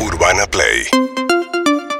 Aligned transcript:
Urbana 0.00 0.46
Play 0.46 0.86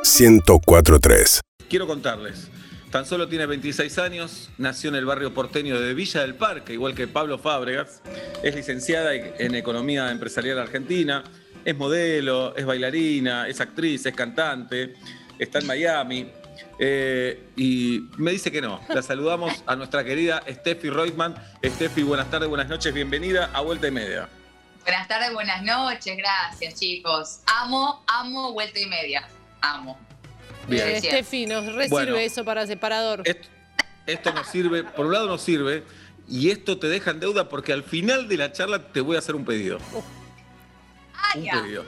1043. 0.02 1.40
Quiero 1.68 1.86
contarles. 1.86 2.48
Tan 2.90 3.06
solo 3.06 3.28
tiene 3.28 3.46
26 3.46 3.98
años, 3.98 4.50
nació 4.58 4.90
en 4.90 4.96
el 4.96 5.04
barrio 5.04 5.32
porteño 5.32 5.80
de 5.80 5.94
Villa 5.94 6.22
del 6.22 6.34
Parque, 6.34 6.72
igual 6.72 6.94
que 6.94 7.06
Pablo 7.06 7.38
Fábregas. 7.38 8.02
Es 8.42 8.56
licenciada 8.56 9.14
en 9.14 9.54
Economía 9.54 10.10
Empresarial 10.10 10.58
Argentina, 10.58 11.22
es 11.64 11.76
modelo, 11.76 12.56
es 12.56 12.66
bailarina, 12.66 13.46
es 13.46 13.60
actriz, 13.60 14.06
es 14.06 14.14
cantante, 14.14 14.94
está 15.38 15.60
en 15.60 15.66
Miami. 15.66 16.30
eh, 16.80 17.44
y 17.56 18.08
me 18.16 18.32
dice 18.32 18.50
que 18.50 18.60
no. 18.60 18.80
La 18.88 19.02
saludamos 19.02 19.62
a 19.66 19.76
nuestra 19.76 20.02
querida 20.02 20.42
Steffi 20.48 20.90
Reutemann. 20.90 21.34
Steffi, 21.64 22.02
buenas 22.02 22.28
tardes, 22.30 22.48
buenas 22.48 22.68
noches, 22.68 22.92
bienvenida 22.92 23.50
a 23.52 23.60
Vuelta 23.60 23.86
y 23.86 23.90
Media. 23.92 24.28
Buenas 24.84 25.08
tardes, 25.08 25.32
buenas 25.32 25.62
noches, 25.62 26.16
gracias 26.16 26.74
chicos. 26.74 27.40
Amo, 27.46 28.02
amo 28.06 28.52
vuelta 28.52 28.78
y 28.78 28.86
media. 28.86 29.28
Amo. 29.60 29.98
Bien. 30.68 30.88
Eh. 30.88 31.00
Steffi, 31.00 31.46
nos 31.46 31.66
resirve 31.66 31.88
Bueno. 31.88 32.16
eso 32.16 32.44
para 32.44 32.66
separador. 32.66 33.22
Esto, 33.24 33.48
esto 34.06 34.32
nos 34.32 34.46
sirve, 34.48 34.84
por 34.84 35.06
un 35.06 35.12
lado 35.12 35.26
nos 35.26 35.42
sirve, 35.42 35.84
y 36.28 36.50
esto 36.50 36.78
te 36.78 36.88
deja 36.88 37.10
en 37.10 37.20
deuda 37.20 37.48
porque 37.48 37.72
al 37.72 37.82
final 37.82 38.28
de 38.28 38.36
la 38.36 38.52
charla 38.52 38.88
te 38.92 39.00
voy 39.00 39.16
a 39.16 39.18
hacer 39.20 39.34
un 39.34 39.44
pedido. 39.44 39.78
Ah, 41.14 41.32
Un 41.36 41.42
ya. 41.44 41.52
pedido. 41.62 41.84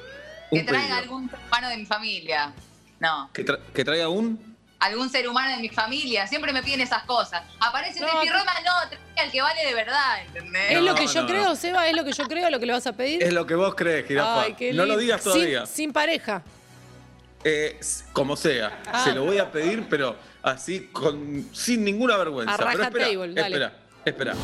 Que 0.50 0.58
Un 0.60 0.66
traiga 0.66 0.82
pedido. 0.86 0.98
algún 0.98 1.30
ser 1.30 1.38
humano 1.46 1.68
de 1.68 1.76
mi 1.78 1.86
familia. 1.86 2.52
No, 3.00 3.30
Que, 3.32 3.44
tra- 3.44 3.58
que 3.74 3.84
traiga 3.84 4.08
un. 4.08 4.51
Algún 4.82 5.08
ser 5.10 5.28
humano 5.28 5.54
de 5.56 5.62
mi 5.62 5.68
familia. 5.68 6.26
Siempre 6.26 6.52
me 6.52 6.62
piden 6.62 6.80
esas 6.80 7.04
cosas. 7.04 7.42
Aparece 7.60 8.00
No, 8.00 8.20
que- 8.20 8.30
Roma, 8.30 8.52
no, 8.64 8.88
traiga 8.88 9.24
el 9.24 9.30
que 9.30 9.40
vale 9.40 9.64
de 9.64 9.74
verdad, 9.74 10.22
¿entendés? 10.26 10.70
¿Es 10.70 10.74
No, 10.74 10.80
lo 10.82 10.94
que 10.96 11.06
yo 11.06 11.20
no, 11.22 11.26
creo, 11.28 11.44
no. 11.44 11.56
Seba? 11.56 11.86
¿Es 11.88 11.96
lo 11.96 12.04
que 12.04 12.12
yo 12.12 12.24
creo 12.24 12.50
lo 12.50 12.58
que 12.58 12.66
le 12.66 12.72
vas 12.72 12.86
a 12.88 12.92
pedir? 12.92 13.22
Es 13.22 13.32
lo 13.32 13.46
que 13.46 13.54
vos 13.54 13.74
crees. 13.76 14.04
Ay, 14.20 14.54
qué 14.54 14.72
no 14.72 14.84
lo 14.84 14.96
digas 14.96 15.22
Sin- 15.22 15.32
todavía. 15.32 15.66
Sin, 15.66 15.92
pareja. 15.92 16.42
Eh, 17.44 17.78
como 18.12 18.36
sea. 18.36 18.82
Ah. 18.86 19.04
Se 19.04 19.12
lo 19.12 19.24
voy 19.24 19.38
a 19.38 19.50
pedir, 19.50 19.86
pero 19.88 20.16
así, 20.42 20.88
con, 20.92 21.48
sin 21.52 21.84
ninguna 21.84 22.16
vergüenza. 22.16 22.56
Pero 22.56 22.70
espera, 22.82 23.06
dale. 23.06 23.40
espera, 23.40 23.72
espera. 24.04 24.34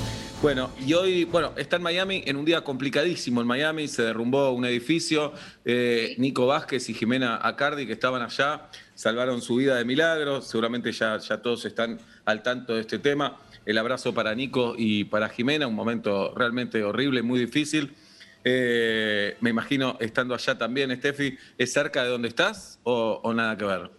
Bueno, 0.41 0.70
y 0.78 0.95
hoy, 0.95 1.25
bueno, 1.25 1.52
está 1.56 1.77
en 1.77 1.83
Miami 1.83 2.23
en 2.27 2.36
un 2.36 2.45
día 2.45 2.62
complicadísimo. 2.62 3.41
En 3.41 3.47
Miami 3.48 3.89
se 3.89 4.02
derrumbó 4.02 4.50
un 4.52 4.64
edificio. 4.64 5.33
Eh, 5.64 6.14
Nico 6.19 6.47
Vázquez 6.47 6.89
y 6.91 6.95
Jimena 6.95 7.41
Acardi, 7.42 7.86
que 7.86 7.92
estaban 7.92 8.23
allá, 8.23 8.62
salvaron 8.98 9.41
su 9.41 9.54
vida 9.54 9.77
de 9.77 9.84
milagro. 9.84 10.42
Seguramente 10.42 10.91
ya, 10.91 11.18
ya 11.18 11.41
todos 11.41 11.64
están 11.64 12.00
al 12.24 12.42
tanto 12.42 12.74
de 12.74 12.80
este 12.80 12.98
tema. 12.98 13.36
El 13.64 13.78
abrazo 13.78 14.12
para 14.12 14.34
Nico 14.34 14.74
y 14.77 15.05
para 15.05 15.28
Jimena, 15.28 15.68
un 15.68 15.77
momento 15.77 16.34
realmente 16.34 16.82
horrible, 16.82 17.22
muy 17.22 17.38
difícil. 17.38 17.96
Eh, 18.42 19.36
me 19.40 19.50
imagino 19.50 19.96
estando 20.00 20.34
allá 20.34 20.58
también, 20.58 20.94
Steffi, 20.96 21.38
¿es 21.56 21.72
cerca 21.72 22.02
de 22.02 22.08
donde 22.08 22.27
estás 22.27 22.80
o, 22.82 23.20
o 23.22 23.32
nada 23.34 23.56
que 23.56 23.64
ver? 23.64 23.90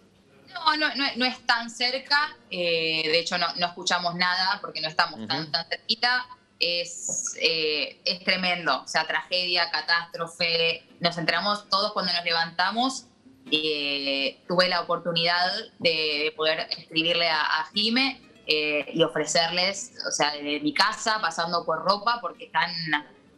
No, 0.52 0.76
no, 0.76 0.94
no, 0.94 1.04
no 1.16 1.24
es 1.24 1.38
tan 1.46 1.70
cerca. 1.70 2.36
eh, 2.50 3.02
de 3.04 3.20
hecho, 3.20 3.38
no, 3.38 3.46
no 3.56 3.68
escuchamos 3.68 4.14
nada 4.16 4.58
porque 4.60 4.82
no 4.82 4.88
estamos 4.88 5.26
tan, 5.26 5.50
tan 5.50 5.66
cerquita. 5.66 6.26
Es, 6.58 7.36
eh, 7.40 8.02
es 8.04 8.22
tremendo. 8.22 8.82
O 8.82 8.86
sea, 8.86 9.06
tragedia, 9.06 9.70
catástrofe. 9.70 10.84
Nos 11.00 11.16
enteramos 11.16 11.70
todos 11.70 11.94
cuando 11.94 12.12
nos 12.12 12.22
levantamos. 12.22 13.06
Eh, 13.50 14.40
tuve 14.46 14.68
la 14.68 14.82
oportunidad 14.82 15.50
de, 15.78 15.90
de 16.24 16.32
poder 16.36 16.66
escribirle 16.70 17.28
a, 17.28 17.40
a 17.40 17.70
Jime 17.72 18.20
eh, 18.46 18.86
y 18.92 19.02
ofrecerles, 19.02 19.92
o 20.08 20.12
sea, 20.12 20.32
desde 20.32 20.60
mi 20.60 20.72
casa, 20.72 21.18
pasando 21.20 21.64
por 21.64 21.84
ropa, 21.84 22.18
porque 22.20 22.44
están. 22.46 22.70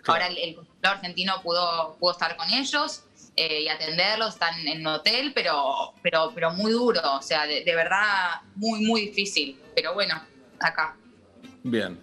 Ahora 0.04 0.26
el, 0.26 0.36
el 0.36 0.54
consulado 0.56 0.96
argentino 0.96 1.40
pudo, 1.42 1.96
pudo 2.00 2.10
estar 2.10 2.36
con 2.36 2.50
ellos 2.52 3.04
eh, 3.36 3.62
y 3.62 3.68
atenderlos, 3.68 4.34
están 4.34 4.66
en 4.66 4.80
un 4.80 4.88
hotel, 4.88 5.32
pero, 5.32 5.94
pero, 6.02 6.32
pero 6.34 6.50
muy 6.50 6.72
duro, 6.72 7.00
o 7.14 7.22
sea, 7.22 7.46
de, 7.46 7.62
de 7.62 7.74
verdad 7.76 8.40
muy, 8.56 8.80
muy 8.80 9.02
difícil. 9.02 9.60
Pero 9.76 9.94
bueno, 9.94 10.20
acá. 10.58 10.96
Bien. 11.62 12.00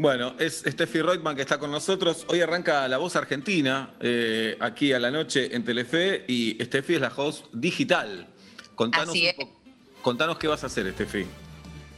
Bueno, 0.00 0.36
es 0.38 0.62
Steffi 0.64 1.02
Reutemann 1.02 1.34
que 1.34 1.42
está 1.42 1.58
con 1.58 1.72
nosotros. 1.72 2.24
Hoy 2.28 2.40
arranca 2.40 2.86
La 2.86 2.98
Voz 2.98 3.16
Argentina, 3.16 3.94
eh, 3.98 4.56
aquí 4.60 4.92
a 4.92 5.00
la 5.00 5.10
noche 5.10 5.56
en 5.56 5.64
Telefe, 5.64 6.24
y 6.28 6.56
Steffi 6.62 6.94
es 6.94 7.00
la 7.00 7.12
host 7.14 7.46
digital. 7.52 8.28
Contanos, 8.76 9.08
Así 9.08 9.26
es. 9.26 9.34
contanos 10.00 10.38
qué 10.38 10.46
vas 10.46 10.62
a 10.62 10.68
hacer, 10.68 10.88
Steffi. 10.92 11.26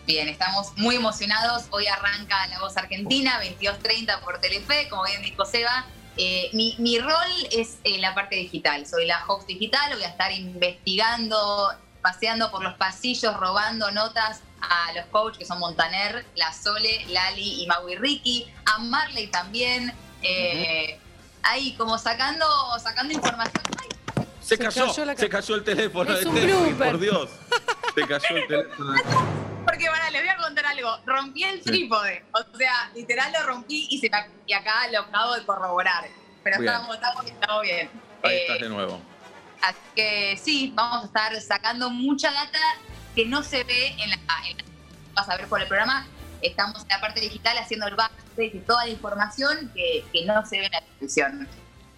Bien, 0.06 0.28
estamos 0.28 0.72
muy 0.78 0.97
emocionados. 0.97 1.65
Hoy 1.69 1.88
arranca 1.88 2.47
La 2.47 2.61
Voz 2.61 2.75
Argentina, 2.78 3.38
22.30 3.43 4.21
por 4.21 4.41
Telefe, 4.41 4.88
como 4.88 5.05
bien 5.05 5.21
dijo 5.21 5.44
Seba. 5.44 5.84
Eh, 6.17 6.49
mi, 6.55 6.77
mi 6.78 6.99
rol 6.99 7.31
es 7.53 7.81
en 7.84 8.00
la 8.00 8.15
parte 8.15 8.34
digital. 8.34 8.87
Soy 8.87 9.05
la 9.05 9.27
host 9.27 9.47
digital, 9.47 9.93
voy 9.93 10.05
a 10.05 10.09
estar 10.09 10.32
investigando, 10.32 11.69
paseando 12.00 12.50
por 12.50 12.62
los 12.62 12.72
pasillos, 12.78 13.37
robando 13.37 13.91
notas 13.91 14.41
a 14.62 14.93
los 14.93 15.06
coaches 15.06 15.38
que 15.38 15.44
son 15.47 15.59
Montaner, 15.59 16.25
La 16.34 16.53
Sole, 16.53 17.04
Lali 17.09 17.62
y 17.62 17.66
Maui 17.66 17.97
Ricky, 17.97 18.47
a 18.66 18.78
Marley 18.78 19.26
también. 19.28 19.93
eh, 20.22 20.98
Ahí 21.43 21.72
como 21.76 21.97
sacando, 21.97 22.47
sacando 22.78 23.15
información. 23.15 23.65
Ay, 23.81 23.88
Se, 24.43 24.56
Se 24.56 24.59
cayó, 24.59 24.87
cayó 24.88 25.04
la 25.06 25.16
se 25.16 25.28
cayó 25.31 25.54
el 25.54 25.65
teléfono 25.65 26.12
Es 26.12 26.25
de 26.25 26.31
Steffi, 26.31 26.75
por 26.75 26.99
Dios. 27.00 27.31
Se 27.94 28.00
cayó 28.06 28.37
el 28.37 28.47
teléfono. 28.47 28.94
Porque 29.65 29.88
bueno, 29.88 30.04
les 30.12 30.20
voy 30.22 30.28
a 30.28 30.37
contar 30.37 30.66
algo. 30.66 30.99
Rompí 31.06 31.44
el 31.44 31.59
Sí. 31.59 31.65
trípode. 31.65 32.25
O 32.32 32.56
sea, 32.59 32.91
literal 32.94 33.32
lo 33.32 33.47
rompí 33.47 33.87
y, 33.91 33.99
se 33.99 34.10
me- 34.10 34.28
y 34.47 34.53
acá 34.53 34.87
lo 34.93 35.00
acabo 35.00 35.34
de 35.34 35.47
corroborar. 35.47 36.09
Pero 36.44 36.59
Bien. 36.59 36.72
estamos, 36.75 36.94
estamos, 36.97 37.25
estamos 37.26 37.62
bien. 37.62 37.91
Ahí 38.22 38.34
Eh, 38.34 38.43
estás 38.43 38.60
de 38.60 38.69
nuevo. 38.69 39.00
así 39.62 39.78
que 39.97 40.38
sí, 40.43 40.72
vamos 40.75 41.04
a 41.04 41.06
estar 41.06 41.41
sacando 41.41 41.88
mucha 41.88 42.31
data 42.32 42.59
que 43.15 43.26
no 43.26 43.43
se 43.43 43.65
ve 43.65 43.88
en 43.98 44.10
la, 44.10 44.16
en 44.48 44.56
la- 44.59 44.65
vas 45.15 45.28
a 45.28 45.37
ver 45.37 45.47
por 45.48 45.60
el 45.60 45.69
programa. 45.69 46.06
Estamos 46.43 46.82
en 46.82 46.88
la 46.88 47.00
parte 47.00 47.21
digital 47.21 47.56
haciendo 47.59 47.87
el 47.87 47.94
backstage 47.97 48.54
y 48.54 48.59
toda 48.60 48.84
la 48.87 48.91
información 48.91 49.71
que, 49.75 50.04
que 50.12 50.25
no 50.25 50.44
se 50.47 50.59
ve 50.59 50.66
en 50.66 50.72
la 50.72 50.81
televisión. 50.81 51.49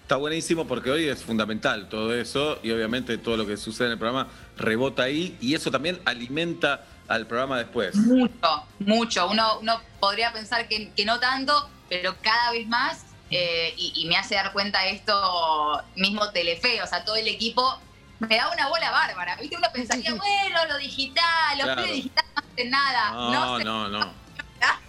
Está 0.02 0.16
buenísimo 0.16 0.66
porque 0.66 0.90
hoy 0.90 1.08
es 1.08 1.22
fundamental 1.22 1.88
todo 1.88 2.12
eso 2.14 2.58
y 2.62 2.70
obviamente 2.72 3.16
todo 3.18 3.36
lo 3.36 3.46
que 3.46 3.56
sucede 3.56 3.86
en 3.86 3.92
el 3.92 3.98
programa 3.98 4.28
rebota 4.56 5.04
ahí 5.04 5.36
y 5.40 5.54
eso 5.54 5.70
también 5.70 6.00
alimenta 6.04 6.84
al 7.08 7.26
programa 7.26 7.58
después. 7.58 7.94
Mucho, 7.94 8.64
mucho. 8.80 9.28
Uno, 9.30 9.58
uno 9.60 9.80
podría 10.00 10.32
pensar 10.32 10.66
que, 10.68 10.90
que 10.90 11.04
no 11.04 11.20
tanto, 11.20 11.68
pero 11.88 12.16
cada 12.20 12.50
vez 12.52 12.66
más. 12.66 13.04
eh, 13.30 13.72
y, 13.78 13.92
y 13.96 14.06
me 14.06 14.16
hace 14.16 14.34
dar 14.34 14.52
cuenta 14.52 14.86
esto 14.88 15.80
mismo 15.96 16.28
Telefe, 16.32 16.82
o 16.82 16.86
sea, 16.86 17.04
todo 17.04 17.16
el 17.16 17.28
equipo 17.28 17.78
me 18.28 18.36
da 18.36 18.50
una 18.50 18.68
bola 18.68 18.90
bárbara. 18.90 19.36
¿Viste? 19.36 19.56
Uno 19.56 19.68
pensaría, 19.72 20.14
bueno, 20.14 20.64
lo 20.68 20.78
digital, 20.78 21.58
los 21.58 21.64
Claro. 21.66 21.82
digital 21.82 22.24
no 22.34 22.42
hacen 22.52 22.70
nada. 22.70 23.10
No, 23.12 23.58
No, 23.58 23.88
no, 23.88 23.88
no. 23.88 24.22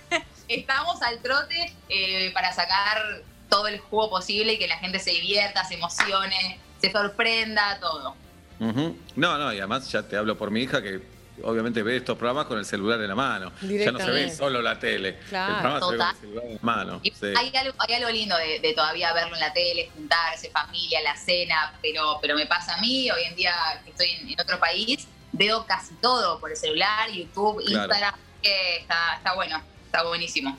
Estamos 0.47 1.01
al 1.01 1.19
trote 1.19 1.73
eh, 1.89 2.31
para 2.33 2.51
sacar 2.53 3.01
todo 3.49 3.67
el 3.67 3.79
jugo 3.79 4.09
posible 4.09 4.53
y 4.53 4.59
que 4.59 4.67
la 4.67 4.77
gente 4.77 4.99
se 4.99 5.11
divierta, 5.11 5.63
se 5.63 5.75
emocione, 5.75 6.59
se 6.81 6.91
sorprenda, 6.91 7.79
todo. 7.79 8.15
No, 8.59 9.37
no, 9.37 9.53
y 9.53 9.57
además 9.57 9.91
ya 9.91 10.03
te 10.03 10.15
hablo 10.15 10.37
por 10.37 10.49
mi 10.51 10.61
hija 10.61 10.81
que 10.81 11.01
obviamente 11.41 11.81
ve 11.81 11.97
estos 11.97 12.17
programas 12.17 12.45
con 12.45 12.59
el 12.59 12.65
celular 12.65 13.01
en 13.01 13.07
la 13.07 13.15
mano. 13.15 13.51
Ya 13.61 13.91
no 13.91 13.99
se 13.99 14.11
ve 14.11 14.29
solo 14.33 14.61
la 14.61 14.77
tele. 14.77 15.17
Claro. 15.29 15.55
el 15.55 15.61
programa 15.61 15.79
se 15.79 15.91
ve 15.91 15.97
con 15.97 16.07
el 16.07 16.15
celular 16.21 16.45
en 16.45 16.53
la 16.55 16.59
mano. 16.61 16.99
Y 17.03 17.09
Sí. 17.11 17.25
hay, 17.35 17.51
algo, 17.55 17.73
hay 17.79 17.93
algo 17.95 18.09
lindo 18.11 18.37
de, 18.37 18.59
de 18.59 18.73
todavía 18.73 19.11
verlo 19.13 19.33
en 19.35 19.39
la 19.39 19.51
tele, 19.53 19.89
juntarse, 19.93 20.49
familia, 20.51 21.01
la 21.01 21.15
cena, 21.17 21.73
pero, 21.81 22.19
pero 22.21 22.35
me 22.35 22.45
pasa 22.45 22.75
a 22.75 22.81
mí, 22.81 23.09
hoy 23.09 23.23
en 23.23 23.35
día 23.35 23.53
que 23.83 23.91
estoy 23.91 24.09
en, 24.09 24.29
en 24.29 24.39
otro 24.39 24.59
país, 24.59 25.07
veo 25.31 25.65
casi 25.65 25.95
todo 25.95 26.39
por 26.39 26.51
el 26.51 26.57
celular, 26.57 27.09
YouTube, 27.09 27.63
Claro. 27.65 27.83
Instagram, 27.85 28.15
que 28.41 28.77
está, 28.77 29.15
está 29.17 29.33
bueno, 29.33 29.61
está 29.85 30.03
buenísimo. 30.03 30.57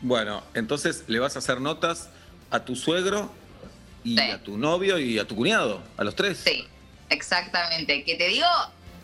Bueno, 0.00 0.42
entonces 0.54 1.04
le 1.06 1.18
vas 1.20 1.36
a 1.36 1.38
hacer 1.38 1.60
notas 1.60 2.10
a 2.50 2.60
tu 2.64 2.74
suegro 2.76 3.30
y 4.04 4.16
Sí. 4.18 4.30
a 4.30 4.42
tu 4.42 4.56
novio 4.58 4.98
y 4.98 5.18
a 5.18 5.26
tu 5.26 5.36
cuñado, 5.36 5.82
a 5.96 6.04
los 6.04 6.14
tres. 6.14 6.38
Sí, 6.44 6.66
exactamente. 7.08 8.04
Que 8.04 8.14
te 8.16 8.28
digo, 8.28 8.46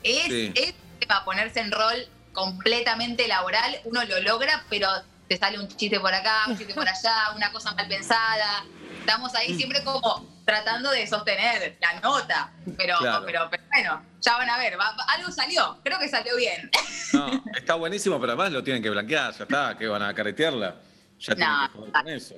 es, 0.03 0.25
Sí. 0.27 0.53
es 0.55 0.75
para 1.07 1.25
ponerse 1.25 1.61
en 1.61 1.71
rol 1.73 2.09
completamente 2.33 3.29
laboral, 3.29 3.81
uno 3.85 4.05
lo 4.05 4.21
logra, 4.21 4.65
pero 4.69 4.89
te 5.29 5.37
sale 5.37 5.59
un 5.59 5.69
chiste 5.69 6.01
por 6.01 6.13
acá, 6.13 6.45
un 6.49 6.57
chiste 6.59 6.75
por 6.75 6.89
allá, 6.89 7.31
una 7.37 7.51
cosa 7.53 7.73
mal 7.75 7.87
pensada. 7.89 8.65
Estamos 9.01 9.33
Mm. 9.33 9.37
ahí 9.37 9.55
siempre 9.57 9.83
como 9.83 10.27
tratando 10.45 10.91
de 10.91 11.07
sostener 11.07 11.77
la 11.81 12.01
nota, 12.01 12.53
pero, 12.77 12.99
Claro. 12.99 13.25
pero, 13.27 13.49
pero 13.51 13.63
bueno, 13.73 14.03
ya 14.21 14.37
van 14.37 14.51
a 14.51 14.59
ver, 14.59 14.79
va- 14.79 14.95
algo 15.09 15.31
salió, 15.31 15.79
creo 15.85 15.99
que 15.99 16.09
salió 16.09 16.37
bien. 16.37 16.71
No, 17.13 17.43
está 17.57 17.75
buenísimo, 17.75 18.19
pero 18.21 18.33
además 18.33 18.53
lo 18.53 18.63
tienen 18.65 18.83
que 18.83 18.91
blanquear, 18.91 19.33
ya 19.37 19.45
está, 19.45 19.77
que 19.79 19.87
van 19.87 20.03
a 20.03 20.15
caretearla. 20.15 20.77
Ya 21.21 21.35
tienen 21.37 21.55
que 21.69 21.79
joder 21.79 21.93
con 21.93 22.09
eso. 22.09 22.35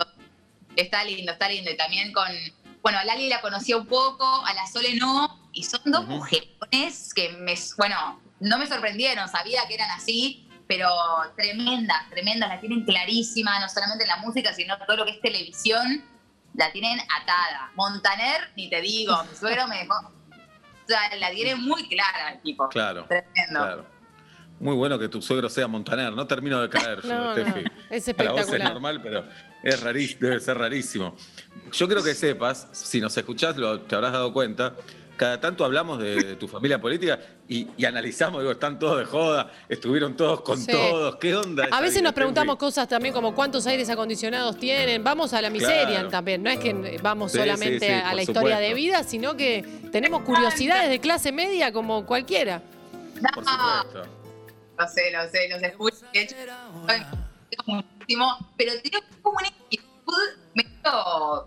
Está 0.77 1.05
lindo, 1.05 1.33
está 1.33 1.49
lindo. 1.49 1.71
Y 1.71 1.77
también 1.77 2.13
con, 2.13 2.29
bueno, 2.83 2.99
a 2.99 3.05
Lali 3.05 3.29
la 3.29 3.41
conocía 3.41 3.77
un 3.77 3.87
poco, 3.87 4.25
a 4.45 4.53
la 4.53 4.67
Sole 4.67 4.97
no, 4.97 5.49
y 5.53 5.63
son 5.65 5.81
dos 5.87 6.07
mujeres 6.07 7.13
que 7.15 7.31
me, 7.31 7.55
bueno, 7.79 8.21
no 8.41 8.59
me 8.59 8.67
sorprendieron, 8.67 9.29
sabía 9.29 9.67
que 9.67 9.75
eran 9.75 9.91
así, 9.91 10.49
pero 10.67 10.89
tremendas, 11.37 12.09
tremendas, 12.11 12.49
la 12.49 12.61
tienen 12.61 12.85
clarísima, 12.85 13.59
no 13.61 13.69
solamente 13.69 14.05
en 14.05 14.09
la 14.09 14.17
música, 14.19 14.53
sino 14.53 14.79
todo 14.79 14.97
lo 14.97 15.05
que 15.05 15.13
es 15.13 15.21
televisión. 15.21 16.05
la 16.55 16.71
tienen 16.73 17.01
atada. 17.21 17.73
Montaner, 17.75 18.53
ni 18.57 18.71
te 18.71 18.81
digo, 18.81 19.25
mi 19.25 19.37
suegro 19.37 19.67
me 19.67 19.79
dejó. 19.79 19.95
O 19.97 20.87
sea, 20.87 21.15
la 21.17 21.31
tiene 21.31 21.57
muy 21.57 21.89
clara 21.89 22.33
el 22.33 22.43
tipo. 22.43 22.69
Claro. 22.69 23.07
Tremendo. 23.07 23.61
Claro. 23.61 23.94
Muy 24.61 24.75
bueno 24.77 24.99
que 24.99 25.09
tu 25.09 25.21
suegro 25.21 25.49
sea 25.49 25.67
Montaner. 25.67 26.13
No 26.13 26.27
termino 26.27 26.61
de 26.63 26.69
caer 26.69 27.01
yo, 27.03 27.09
No, 27.13 27.25
no, 27.25 27.33
Steffi. 27.33 27.65
es 27.91 28.15
Para 28.15 28.31
vos 28.33 28.41
es 28.41 28.47
espectacular. 28.47 28.73
normal, 28.73 29.01
pero 29.03 29.25
es 29.63 29.81
rarísimo, 29.83 30.21
debe 30.29 30.41
ser 30.41 30.57
rarísimo. 30.59 31.17
Yo 31.73 31.89
creo 31.89 32.03
que 32.03 32.15
sepas, 32.15 32.69
si 32.73 33.01
nos 33.01 33.17
escuchás, 33.17 33.57
lo, 33.57 33.81
te 33.81 33.95
habrás 33.97 34.13
dado 34.13 34.33
cuenta, 34.33 34.75
cada 35.17 35.41
tanto 35.41 35.65
hablamos 35.65 35.99
de, 36.01 36.17
de 36.23 36.37
tu 36.37 36.49
familia 36.49 36.81
política 36.81 37.19
y, 37.49 37.69
y 37.77 37.85
analizamos, 37.85 38.41
digo, 38.41 38.53
están 38.53 38.79
todos 38.79 38.99
de 38.99 39.05
joda, 39.05 39.51
estuvieron 39.69 40.17
todos 40.17 40.41
con 40.43 40.59
Sí. 40.59 40.73
todos, 40.73 41.17
¿qué 41.17 41.35
onda? 41.37 41.67
A 41.71 41.81
veces 41.81 42.03
nos 42.03 42.13
preguntamos 42.13 42.57
cosas 42.57 42.89
también 42.89 43.13
como 43.15 43.35
cuántos 43.35 43.67
aires 43.67 43.89
acondicionados 43.91 44.57
tienen. 44.59 45.03
Vamos 45.05 45.33
a 45.35 45.43
la 45.43 45.51
miseria 45.51 45.87
Claro. 45.89 46.09
también. 46.09 46.43
No 46.43 46.51
es 46.51 46.59
que 46.59 46.99
vamos 47.03 47.33
Sí, 47.33 47.39
solamente 47.39 47.87
sí, 47.87 47.93
a 47.93 48.15
la 48.15 48.23
historia 48.23 48.59
de 48.59 48.73
vida, 48.75 49.03
sino 49.05 49.37
que 49.37 49.65
tenemos 49.93 50.23
curiosidades 50.23 50.91
de 50.91 51.01
clase 51.01 51.33
media 51.33 51.73
como 51.73 52.07
cualquiera. 52.07 52.63
Por 53.35 53.45
No, 53.45 53.51
supuesto. 53.53 54.24
Lo 54.79 54.89
sé, 54.89 55.11
lo 55.13 55.29
sé, 55.31 55.49
los 55.49 55.63
escucho. 55.63 56.07
De 56.13 56.21
hecho, 56.23 56.37
muchísimo, 57.67 58.39
pero 58.57 58.73
tengo 58.83 58.99
como 59.23 59.39
una 59.39 59.49
inquietud 59.49 60.39
medio 60.55 61.47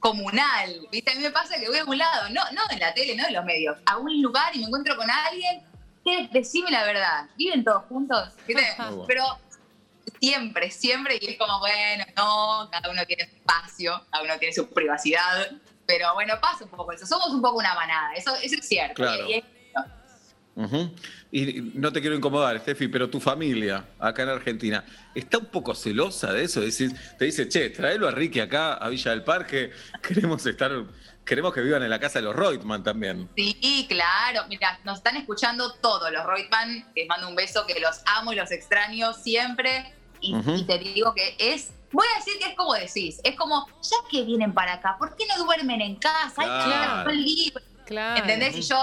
comunal. 0.00 0.86
¿Viste? 0.92 1.10
A 1.12 1.14
mí 1.14 1.22
me 1.22 1.30
pasa 1.30 1.58
que 1.58 1.68
voy 1.68 1.78
a 1.78 1.84
un 1.84 1.98
lado, 1.98 2.28
no, 2.30 2.42
no 2.52 2.62
en 2.70 2.78
la 2.80 2.92
tele, 2.94 3.16
no 3.16 3.26
en 3.26 3.34
los 3.34 3.44
medios, 3.44 3.78
a 3.86 3.96
un 3.98 4.20
lugar 4.22 4.54
y 4.54 4.60
me 4.60 4.66
encuentro 4.66 4.96
con 4.96 5.10
alguien. 5.10 5.62
que 6.04 6.28
Decime 6.32 6.70
la 6.70 6.84
verdad, 6.84 7.28
¿viven 7.36 7.64
todos 7.64 7.84
juntos? 7.88 8.28
Pero 9.06 9.24
siempre, 10.20 10.70
siempre, 10.70 11.18
y 11.20 11.30
es 11.32 11.38
como, 11.38 11.58
bueno, 11.58 12.04
no, 12.16 12.68
cada 12.70 12.90
uno 12.90 13.04
tiene 13.06 13.28
su 13.28 13.36
espacio, 13.36 14.04
cada 14.10 14.22
uno 14.24 14.38
tiene 14.38 14.54
su 14.54 14.68
privacidad. 14.72 15.50
Pero 15.86 16.14
bueno, 16.14 16.34
pasa 16.40 16.64
un 16.64 16.70
poco 16.70 16.92
eso. 16.92 17.06
Somos 17.06 17.28
un 17.30 17.40
poco 17.40 17.58
una 17.58 17.74
manada, 17.74 18.12
eso, 18.14 18.34
eso 18.36 18.56
es 18.58 18.68
cierto. 18.68 18.94
Claro. 18.96 19.28
Y- 19.28 19.34
y 19.34 19.44
Ujú. 20.56 20.90
Y 21.30 21.60
no 21.74 21.92
te 21.92 22.00
quiero 22.00 22.16
incomodar, 22.16 22.58
Steffi, 22.60 22.88
pero 22.88 23.10
tu 23.10 23.20
familia 23.20 23.84
acá 23.98 24.22
en 24.22 24.30
Argentina 24.30 24.82
está 25.14 25.36
un 25.38 25.46
poco 25.46 25.74
celosa 25.74 26.32
de 26.32 26.44
eso. 26.44 26.60
Es 26.62 26.78
decir, 26.78 26.98
te 27.18 27.26
dice, 27.26 27.46
che, 27.48 27.68
tráelo 27.70 28.08
a 28.08 28.10
Ricky 28.10 28.40
acá 28.40 28.74
a 28.74 28.88
Villa 28.88 29.10
del 29.10 29.22
Parque. 29.22 29.70
Queremos 30.02 30.46
estar, 30.46 30.72
queremos 31.26 31.52
que 31.52 31.60
vivan 31.60 31.82
en 31.82 31.90
la 31.90 32.00
casa 32.00 32.20
de 32.20 32.24
los 32.24 32.34
Reutemann 32.34 32.82
también. 32.82 33.28
Sí, 33.36 33.84
claro. 33.86 34.44
Mira, 34.48 34.80
nos 34.84 34.96
están 34.98 35.16
escuchando 35.18 35.74
todos 35.74 36.10
los 36.10 36.24
Reutemann. 36.24 36.86
Les 36.96 37.06
mando 37.06 37.28
un 37.28 37.36
beso, 37.36 37.66
que 37.66 37.78
los 37.78 38.00
amo 38.06 38.32
y 38.32 38.36
los 38.36 38.50
extraño 38.50 39.12
siempre. 39.12 39.92
Y, 40.22 40.34
y 40.34 40.64
te 40.64 40.78
digo 40.78 41.12
que 41.14 41.36
es. 41.38 41.70
Voy 41.92 42.06
a 42.14 42.18
decir 42.18 42.34
que 42.40 42.48
es 42.50 42.56
como 42.56 42.72
decís. 42.72 43.20
Es 43.24 43.36
como, 43.36 43.66
ya 43.82 43.96
que 44.10 44.24
vienen 44.24 44.54
para 44.54 44.74
acá, 44.74 44.96
¿por 44.98 45.14
qué 45.16 45.24
no 45.26 45.44
duermen 45.44 45.82
en 45.82 45.96
casa? 45.96 46.32
Hay 46.38 46.48
que 46.48 46.64
Claro. 46.64 47.10
libres. 47.12 47.64
Claro. 47.84 48.20
¿Entendés? 48.22 48.56
Y 48.56 48.62
yo, 48.62 48.76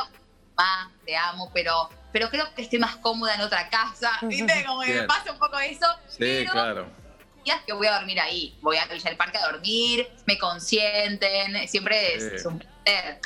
ma, 0.57 0.91
te 1.05 1.15
amo, 1.15 1.49
pero, 1.53 1.89
pero 2.11 2.29
creo 2.29 2.53
que 2.55 2.61
estoy 2.63 2.79
más 2.79 2.95
cómoda 2.97 3.35
en 3.35 3.41
otra 3.41 3.69
casa. 3.69 4.11
¿Viste? 4.21 4.63
Como 4.65 4.81
que 4.81 4.93
me 4.93 5.03
pasa 5.03 5.31
un 5.31 5.39
poco 5.39 5.59
eso. 5.59 5.85
Sí, 6.07 6.17
pero 6.19 6.51
claro. 6.51 6.87
días 7.45 7.61
que 7.65 7.73
voy 7.73 7.87
a 7.87 7.95
dormir 7.95 8.19
ahí. 8.19 8.57
Voy 8.61 8.77
a 8.77 8.85
Villa 8.85 9.03
del 9.09 9.17
Parque 9.17 9.37
a 9.37 9.51
dormir, 9.51 10.07
me 10.25 10.37
consienten. 10.37 11.67
Siempre 11.67 12.15
es, 12.15 12.23
Sí. 12.23 12.29
es 12.35 12.45
un 12.45 12.59
placer. 12.59 13.19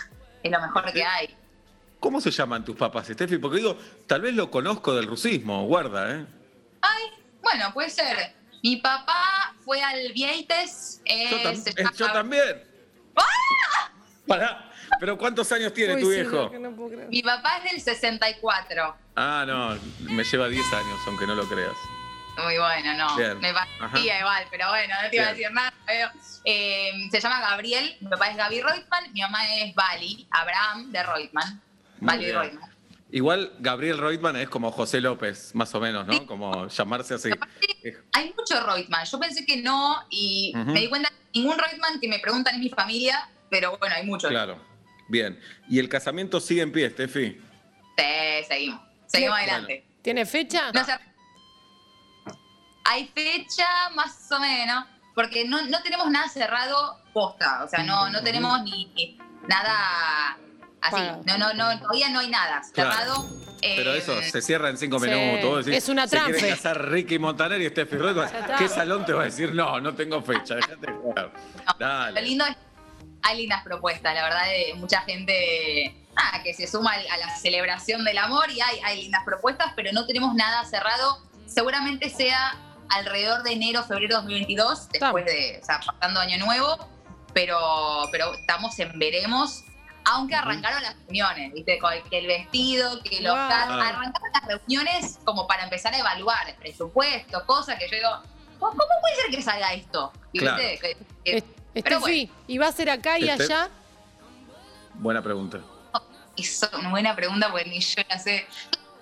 Es 0.43 0.51
lo 0.51 0.61
mejor 0.61 0.91
que 0.93 1.03
hay. 1.03 1.35
¿Cómo 1.99 2.21
se 2.21 2.29
llaman 2.31 2.63
tus 2.63 2.75
papás, 2.75 3.07
Steffi? 3.07 3.37
Porque 3.39 3.57
digo, 3.57 3.77
tal 4.05 4.21
vez 4.21 4.33
lo 4.35 4.51
conozco 4.51 4.93
del 4.93 5.07
rusismo, 5.07 5.65
guarda, 5.65 6.11
¿eh? 6.15 6.25
Bueno, 7.41 7.73
puede 7.73 7.89
ser. 7.89 8.33
Mi 8.61 8.75
papá 8.77 9.55
fue 9.63 9.81
al 9.81 10.11
Vieites. 10.11 11.01
eh, 11.05 11.27
Yo, 11.31 11.37
tam- 11.39 11.67
eh, 11.75 11.85
yo 11.95 12.11
también. 12.11 12.63
Pará, 14.27 14.69
pero 14.99 15.17
¿cuántos 15.17 15.51
años 15.51 15.73
tiene 15.73 15.95
Uy, 15.95 16.01
tu 16.01 16.09
sí, 16.09 16.15
viejo? 16.15 16.35
no, 16.35 16.51
que 16.51 16.59
no 16.59 16.71
puedo 16.71 16.89
creer. 16.89 17.09
Mi 17.09 17.21
papá 17.21 17.57
es 17.57 17.71
del 17.71 17.81
64. 17.81 18.95
Ah, 19.15 19.43
no, 19.47 19.77
me 20.13 20.23
lleva 20.23 20.47
10 20.47 20.73
años, 20.73 20.99
aunque 21.07 21.25
no 21.27 21.35
lo 21.35 21.47
creas. 21.47 21.75
Muy 22.43 22.57
bueno, 22.57 22.93
no. 22.93 23.15
Bien. 23.15 23.39
Me 23.39 23.51
parecía 23.79 24.19
igual, 24.19 24.45
pero 24.51 24.69
bueno, 24.69 24.93
no 25.01 25.09
te 25.09 25.15
iba 25.15 25.25
a 25.25 25.33
decir 25.33 25.51
nada. 25.51 25.73
pero, 25.85 26.09
eh, 26.45 26.91
se 27.09 27.19
llama 27.19 27.41
Gabriel, 27.41 27.97
mi 27.99 28.09
papá 28.09 28.29
es 28.29 28.37
Gaby 28.37 28.61
Reutemann, 28.61 29.11
mi 29.11 29.21
mamá 29.21 29.53
es 29.55 29.73
Bali, 29.73 30.27
Abraham 30.29 30.91
de 30.91 31.03
Reutemann. 31.03 31.61
Bali. 31.99 32.31
Reutemann. 32.31 32.69
Igual 33.09 33.53
Gabriel 33.59 33.97
Reutemann 33.97 34.35
es 34.35 34.49
como 34.49 34.71
José 34.71 35.01
López, 35.01 35.55
más 35.55 35.73
o 35.73 35.79
menos, 35.79 36.05
¿no? 36.05 36.25
Como 36.27 36.67
llamarse 36.67 37.15
así. 37.15 37.31
Hay 38.13 38.33
mucho 38.37 38.63
Reutemann. 38.63 39.05
Yo 39.05 39.19
pensé 39.19 39.45
que 39.45 39.57
no 39.57 40.05
y 40.11 40.53
me 40.55 40.81
di 40.81 40.89
cuenta 40.89 41.09
que 41.09 41.39
ningún 41.39 41.57
Reutemann 41.57 41.99
que 41.99 42.07
me 42.07 42.19
preguntan 42.19 42.55
es 42.55 42.59
mi 42.59 42.69
familia, 42.69 43.29
pero 43.49 43.77
bueno, 43.77 43.95
hay 43.95 44.05
muchos. 44.05 44.29
Claro, 44.29 44.59
bien. 45.07 45.39
¿Y 45.69 45.79
el 45.79 45.89
casamiento 45.89 46.39
sigue 46.39 46.61
en 46.61 46.71
pie, 46.71 46.89
Steffi? 46.89 47.39
Sí, 47.97 48.45
seguimos. 48.47 48.81
Seguimos 49.07 49.37
adelante. 49.37 49.85
¿Tiene 50.01 50.25
fecha? 50.25 50.71
No 50.73 50.83
sé. 50.83 50.93
Hay 52.85 53.07
fecha 53.13 53.89
más 53.95 54.31
o 54.31 54.39
menos, 54.39 54.85
porque 55.13 55.45
no, 55.45 55.61
no 55.63 55.81
tenemos 55.81 56.09
nada 56.09 56.29
cerrado 56.29 57.01
posta, 57.13 57.63
o 57.63 57.67
sea, 57.67 57.83
no, 57.83 58.09
no 58.09 58.21
tenemos 58.21 58.61
ni 58.63 59.17
nada 59.47 60.37
así. 60.81 61.01
No, 61.25 61.37
no, 61.37 61.53
no, 61.53 61.79
todavía 61.79 62.09
no 62.09 62.19
hay 62.19 62.29
nada 62.29 62.61
Claro. 62.73 62.91
cerrado. 62.91 63.25
Pero 63.59 63.93
Eh, 63.93 63.97
eso 63.97 64.21
se 64.21 64.41
cierra 64.41 64.69
en 64.69 64.77
cinco 64.77 64.99
minutos. 64.99 65.65
Decís, 65.65 65.83
es 65.83 65.89
una 65.89 66.07
Se 66.07 66.17
quiere 66.17 66.33
tranfe. 66.37 66.49
casar 66.55 66.89
Ricky 66.91 67.17
Montaner 67.19 67.59
y 67.59 67.67
Steffi 67.69 67.95
está. 67.95 68.55
¿Qué 68.57 68.69
salón 68.69 69.03
te 69.05 69.13
va 69.13 69.23
a 69.23 69.25
decir? 69.25 69.53
No, 69.53 69.81
no 69.81 69.95
tengo 69.95 70.21
fecha. 70.21 70.55
Dejate 70.55 70.85
de 70.85 70.93
joder. 70.93 71.31
Lo 71.65 71.73
Dale. 71.87 72.21
lindo 72.21 72.45
es 72.45 72.55
hay 73.23 73.37
lindas 73.37 73.63
propuestas, 73.63 74.13
la 74.13 74.23
verdad, 74.23 74.45
de 74.45 74.73
mucha 74.75 75.01
gente 75.01 75.93
ah, 76.15 76.41
que 76.43 76.53
se 76.53 76.65
suma 76.67 76.93
a 76.93 77.17
la 77.17 77.35
celebración 77.37 78.03
del 78.05 78.17
amor 78.17 78.49
y 78.49 78.61
hay, 78.61 78.79
hay 78.85 79.01
lindas 79.03 79.23
propuestas, 79.25 79.73
pero 79.75 79.91
no 79.91 80.05
tenemos 80.05 80.33
nada 80.35 80.63
cerrado. 80.65 81.19
Seguramente 81.45 82.09
sea 82.09 82.55
alrededor 82.89 83.43
de 83.43 83.51
enero, 83.53 83.83
febrero 83.83 84.15
2022, 84.17 84.89
después 84.89 85.25
de, 85.25 85.59
o 85.61 85.65
sea, 85.65 85.79
pasando 85.85 86.19
año 86.21 86.37
nuevo, 86.45 86.77
pero, 87.33 87.59
pero 88.11 88.33
estamos 88.33 88.77
en 88.79 88.97
veremos. 88.97 89.63
Aunque 90.09 90.35
arrancaron 90.35 90.81
las 90.83 90.95
reuniones, 90.99 91.51
¿viste? 91.51 91.79
Con 91.79 91.91
que 92.09 92.19
el 92.19 92.27
vestido, 92.27 93.03
que 93.03 93.19
los 93.19 93.33
Wow. 93.33 93.41
Arrancaron 93.51 94.31
las 94.33 94.45
reuniones 94.47 95.19
como 95.25 95.45
para 95.47 95.65
empezar 95.65 95.93
a 95.93 95.97
evaluar 95.99 96.47
el 96.47 96.55
presupuesto, 96.55 97.45
cosas 97.45 97.77
que 97.77 97.89
yo 97.89 97.97
digo, 97.97 98.09
¿cómo 98.57 98.71
cómo 98.71 98.89
puede 99.01 99.15
ser 99.17 99.31
que 99.31 99.41
salga 99.41 99.73
esto? 99.73 100.13
¿Viste? 100.31 100.47
Claro. 100.47 100.57
Que- 100.81 100.97
que- 101.25 101.56
Es- 101.73 101.83
Pero 101.83 101.97
Estefi, 101.97 102.31
¿y 102.47 102.57
va 102.57 102.67
a 102.67 102.71
ser 102.71 102.89
acá 102.89 103.19
y 103.19 103.29
Este- 103.29 103.43
allá? 103.43 103.69
Buena 104.95 105.21
pregunta. 105.21 105.59
Es 106.35 106.67
una 106.77 106.89
buena 106.89 107.15
pregunta 107.15 107.49
porque 107.51 107.65
ni 107.69 107.79
yo 107.79 108.01
la 108.09 108.19
sé. 108.19 108.47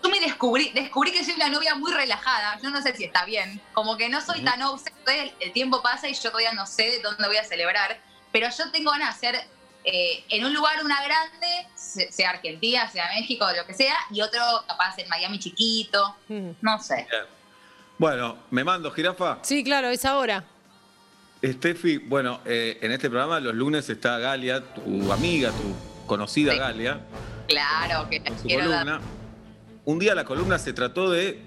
Yo 0.04 0.10
me 0.10 0.20
descubrí, 0.20 0.70
descubrí 0.72 1.12
que 1.12 1.24
soy 1.24 1.34
una 1.34 1.50
novia 1.50 1.76
muy 1.76 1.92
relajada. 1.92 2.60
Yo 2.62 2.70
no 2.70 2.82
sé 2.82 2.96
si 2.96 3.04
está 3.06 3.26
bien. 3.26 3.60
Como 3.74 3.98
que 3.98 4.08
no 4.10 4.22
soy 4.22 4.38
Ujú. 4.38 4.46
tan 4.46 4.62
obse. 4.64 4.92
El, 5.08 5.34
el 5.40 5.52
tiempo 5.52 5.82
pasa 5.82 6.08
y 6.08 6.14
yo 6.14 6.30
todavía 6.30 6.54
no 6.54 6.66
sé 6.66 7.00
dónde 7.02 7.28
voy 7.28 7.38
a 7.38 7.44
celebrar. 7.44 8.00
Pero 8.32 8.48
yo 8.56 8.72
tengo 8.72 8.92
ganas 8.92 9.20
de 9.20 9.28
hacer 9.28 9.48
eh, 9.88 10.24
en 10.30 10.44
un 10.46 10.54
lugar 10.54 10.84
una 10.84 11.02
grande, 11.04 11.68
se- 11.76 12.12
sea 12.12 12.32
Argentina, 12.32 12.90
sea 12.90 13.08
México, 13.14 13.46
lo 13.56 13.66
que 13.68 13.74
sea, 13.76 13.96
y 14.10 14.20
otro 14.22 14.42
capaz 14.68 14.98
en 14.98 15.08
Miami 15.10 15.38
chiquito. 15.40 16.16
No 16.62 16.80
sé. 16.80 17.08
Bien. 17.10 17.24
Bueno, 17.98 18.38
me 18.50 18.64
mando, 18.64 18.90
jirafa. 18.92 19.40
Sí, 19.44 19.64
claro, 19.64 19.90
es 19.90 20.04
ahora. 20.06 20.44
Steffi, 21.54 21.98
bueno, 21.98 22.40
eh, 22.46 22.78
en 22.82 22.92
este 22.92 23.10
programa 23.10 23.40
los 23.40 23.54
lunes 23.56 23.90
está 23.90 24.18
Galia, 24.20 24.62
tu 24.74 25.12
amiga, 25.12 25.52
tu 25.52 26.06
conocida 26.08 26.54
Sí. 26.54 26.58
Galia, 26.60 27.02
Claro 27.48 28.10
que 28.10 28.22
con 28.24 28.38
su 28.40 28.48
dar. 28.48 28.58
columna. 28.60 29.02
Un 29.86 30.00
día 30.00 30.16
la 30.16 30.24
columna 30.26 30.58
se 30.58 30.74
trató 30.74 31.12
de 31.12 31.42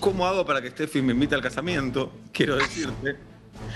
cómo 0.00 0.26
hago 0.26 0.44
para 0.44 0.60
que 0.60 0.70
Steffi 0.70 1.00
me 1.00 1.12
invite 1.12 1.34
al 1.34 1.42
casamiento. 1.42 2.12
Quiero 2.32 2.56
decirte, 2.56 3.16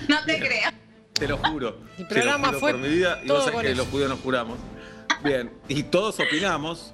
No 0.09 0.23
te 0.27 0.39
creas. 0.39 0.75
te 1.15 1.27
lo 1.29 1.39
juro. 1.39 1.79
El 1.99 2.09
te 2.09 2.15
lo 2.17 2.21
programa 2.21 2.49
juro 2.49 2.61
fue 2.61 2.73
por 2.73 2.81
mi 2.81 2.89
vida. 2.89 3.21
Y 3.25 3.29
vos 3.29 3.45
sabés 3.45 3.61
que 3.61 3.69
eso. 3.69 3.77
los 3.79 3.89
judíos 3.89 4.11
nos 4.11 4.21
juramos. 4.21 4.59
Bien, 5.25 5.51
y 5.69 5.85
todos 5.85 6.19
opinamos. 6.21 6.93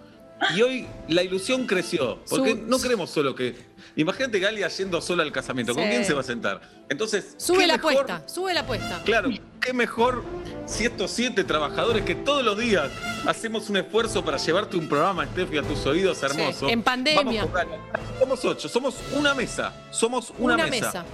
Y 0.56 0.62
hoy 0.62 0.86
la 1.08 1.22
ilusión 1.22 1.66
creció. 1.66 2.20
Porque 2.28 2.54
no 2.54 2.78
queremos 2.78 3.10
solo 3.10 3.34
que. 3.34 3.56
Imagínate 3.96 4.38
Galia 4.38 4.68
yendo 4.68 5.00
sola 5.00 5.22
al 5.24 5.32
casamiento. 5.32 5.74
¿Con 5.74 5.82
Sí. 5.84 5.90
quién 5.90 6.04
se 6.04 6.14
va 6.14 6.20
a 6.20 6.24
sentar? 6.24 6.60
Entonces. 6.88 7.34
Sube 7.36 7.58
¿qué 7.60 7.66
la 7.66 7.76
mejor- 7.76 7.92
apuesta, 7.94 8.28
sube 8.28 8.54
la 8.54 8.60
apuesta. 8.60 9.02
Claro, 9.04 9.30
qué 9.60 9.72
mejor 9.72 10.22
si 10.66 10.84
estos 10.84 11.10
siete 11.10 11.42
trabajadores 11.42 12.04
que 12.04 12.14
todos 12.14 12.44
los 12.44 12.56
días 12.58 12.90
hacemos 13.26 13.68
un 13.68 13.78
esfuerzo 13.78 14.24
para 14.24 14.36
llevarte 14.38 14.76
un 14.76 14.88
programa, 14.88 15.26
Steffi, 15.26 15.58
a 15.58 15.62
tus 15.62 15.84
oídos 15.86 16.22
hermosos. 16.22 16.70
en 16.70 16.82
pandemia. 16.82 17.44
Vamos. 17.46 17.78
Somos 18.20 18.44
ocho, 18.44 18.68
somos 18.68 18.94
una 19.16 19.34
mesa. 19.34 19.72
Somos 19.90 20.32
una, 20.38 20.56
mesa. 20.68 21.04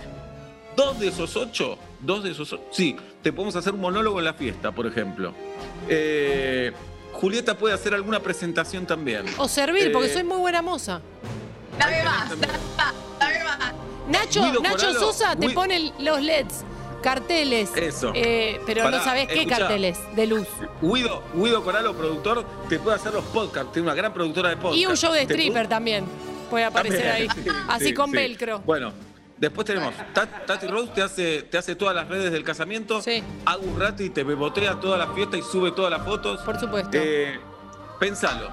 Dos 0.77 0.99
de 0.99 1.09
esos 1.09 1.35
ocho, 1.37 1.79
dos 2.01 2.25
de 2.25 2.33
esos 2.33 2.53
ocho. 2.53 2.63
Sí, 2.73 2.97
te 3.23 3.33
podemos 3.33 3.55
hacer 3.57 3.73
un 3.73 3.81
monólogo 3.81 4.19
en 4.19 4.25
la 4.27 4.35
fiesta, 4.35 4.73
por 4.73 4.87
ejemplo. 4.87 5.33
Eh, 5.89 6.73
Julieta 7.15 7.57
puede 7.57 7.75
hacer 7.75 7.95
alguna 7.95 8.21
presentación 8.21 8.87
también. 8.87 9.25
O 9.39 9.49
servir, 9.49 9.93
porque 9.93 10.09
Eh, 10.11 10.13
soy 10.15 10.25
muy 10.25 10.39
buena 10.39 10.61
moza. 10.63 11.01
Dame 11.79 12.03
más, 12.05 12.31
dame 12.31 12.47
más, 12.77 12.95
dame 13.19 13.45
más. 13.45 13.59
Nacho, 14.09 14.43
Guido 14.45 14.61
Nacho 14.61 14.77
Coralo, 14.87 15.01
Sosa 15.01 15.35
te 15.37 15.51
pone 15.51 15.93
los 15.99 16.21
LEDs. 16.21 16.65
carteles. 17.03 17.71
Eso. 17.77 18.13
Eh, 18.15 18.61
pero 18.67 18.85
Pará, 18.85 18.97
no 18.99 19.05
sabés 19.05 19.29
qué 19.29 19.41
escuchá. 19.41 19.59
carteles 19.59 19.99
de 20.17 20.27
luz. 20.27 20.47
Guido, 20.81 21.23
Guido 21.35 21.63
Coralo, 21.63 21.95
productor, 21.95 22.45
te 22.69 22.79
puede 22.79 22.97
hacer 22.97 23.13
los 23.13 23.25
podcasts. 23.27 23.73
Tiene 23.73 23.89
una 23.89 23.95
gran 23.95 24.13
productora 24.15 24.49
de 24.51 24.57
podcasts. 24.57 24.79
Y 24.79 24.87
un 24.87 24.97
show 24.97 25.13
de 25.13 25.23
stripper 25.23 25.53
puede- 25.53 25.69
también. 25.69 26.05
Puede 26.51 26.65
aparecer 26.65 27.07
ahí. 27.09 27.29
Sí, 27.35 27.51
Así 27.69 27.85
sí, 27.87 27.95
con 27.95 28.11
sí. 28.11 28.17
velcro. 28.17 28.61
Bueno, 28.61 28.93
después 29.45 29.67
tenemos 29.67 29.95
Tat- 30.13 30.47
Tati 30.47 30.67
Rose 30.67 30.93
te 30.95 31.03
hace, 31.03 31.43
te 31.43 31.59
hace 31.59 31.75
todas 31.77 31.95
las 31.95 32.09
redes 32.09 32.31
del 32.33 32.45
casamiento. 32.45 33.01
Sí. 33.03 33.23
Agus 33.47 33.79
Ratti 33.79 34.11
te 34.11 34.23
bebotea 34.25 34.79
toda 34.81 34.99
la 34.99 35.09
fiesta 35.09 35.37
y 35.37 35.43
sube 35.43 35.73
todas 35.73 35.91
las 35.91 36.05
fotos. 36.05 36.41
Por 36.43 36.59
supuesto. 36.61 36.91
Eh, 36.95 37.39
pensalo. 37.99 38.49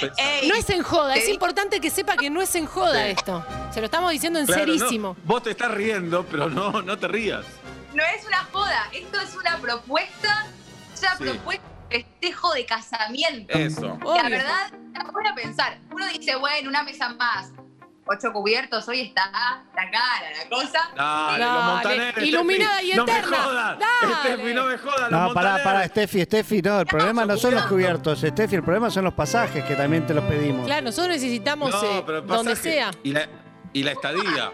Pensalo. 0.00 0.28
Ey, 0.42 0.48
No 0.48 0.54
es 0.54 0.68
en 0.70 0.82
joda, 0.82 1.14
es 1.14 1.28
importante 1.28 1.80
que 1.80 1.90
sepa 1.90 2.16
que 2.16 2.28
no 2.30 2.42
es 2.42 2.54
en 2.54 2.66
joda 2.66 3.04
Sí. 3.04 3.10
esto. 3.12 3.44
Se 3.72 3.80
lo 3.80 3.86
estamos 3.86 4.10
diciendo 4.12 4.38
en 4.38 4.46
Claro, 4.46 4.66
no, 4.66 4.72
serísimo. 4.78 5.16
vos 5.24 5.42
te 5.42 5.50
estás 5.50 5.70
riendo, 5.70 6.24
pero 6.30 6.48
no, 6.50 6.82
no 6.82 6.98
te 6.98 7.08
rías. 7.08 7.44
no 7.94 8.02
es 8.14 8.26
una 8.26 8.44
joda, 8.52 8.88
esto 8.92 9.18
es 9.20 9.34
una 9.34 9.56
propuesta, 9.58 10.46
es 10.94 11.00
una 11.00 11.16
Sí. 11.16 11.24
propuesta 11.24 11.64
de 11.88 11.96
festejo 12.04 12.52
de 12.52 12.66
casamiento. 12.66 13.56
Eso. 13.58 13.92
Obvio. 14.04 14.22
La 14.22 14.28
verdad, 14.28 14.70
la 14.92 15.30
a 15.30 15.34
pensar. 15.34 15.78
Uno 15.90 16.06
dice, 16.08 16.36
bueno, 16.36 16.68
una 16.68 16.82
mesa 16.82 17.08
más. 17.10 17.52
Ocho 18.08 18.32
cubiertos, 18.32 18.86
hoy 18.88 19.00
está 19.00 19.28
la 19.74 19.90
cara, 19.90 20.30
la 20.44 20.48
cosa. 20.48 20.78
Dale, 20.94 21.44
Dale, 21.44 22.12
los 22.12 22.24
iluminada 22.24 22.78
Steffi, 22.78 22.92
y 22.92 22.96
No 22.96 23.04
me 23.04 23.12
eterna. 23.12 23.36
jodas. 23.36 23.78
Dale. 23.80 24.14
Steffi, 24.14 24.54
no 24.54 24.64
me 24.64 24.78
jodas. 24.78 25.00
los 25.00 25.10
No, 25.10 25.34
pará, 25.34 25.62
pará, 25.64 25.88
Steffi, 25.88 26.22
Steffi, 26.22 26.62
no, 26.62 26.80
el 26.80 26.86
problema 26.86 27.24
no 27.24 27.36
son 27.36 27.54
los 27.54 27.64
cubiertos, 27.66 28.20
Steffi, 28.20 28.54
el 28.54 28.62
problema 28.62 28.90
son 28.90 29.04
los 29.04 29.14
pasajes 29.14 29.64
que 29.64 29.74
también 29.74 30.06
te 30.06 30.14
los 30.14 30.24
pedimos. 30.24 30.66
Claro, 30.66 30.84
nosotros 30.84 31.14
necesitamos 31.16 31.70
No, 31.72 31.82
eh, 31.84 32.02
pero 32.06 32.22
donde 32.22 32.54
sea. 32.54 32.92
Y 33.02 33.12
la, 33.12 33.26
y 33.72 33.82
la 33.82 33.90
estadía. 33.92 34.52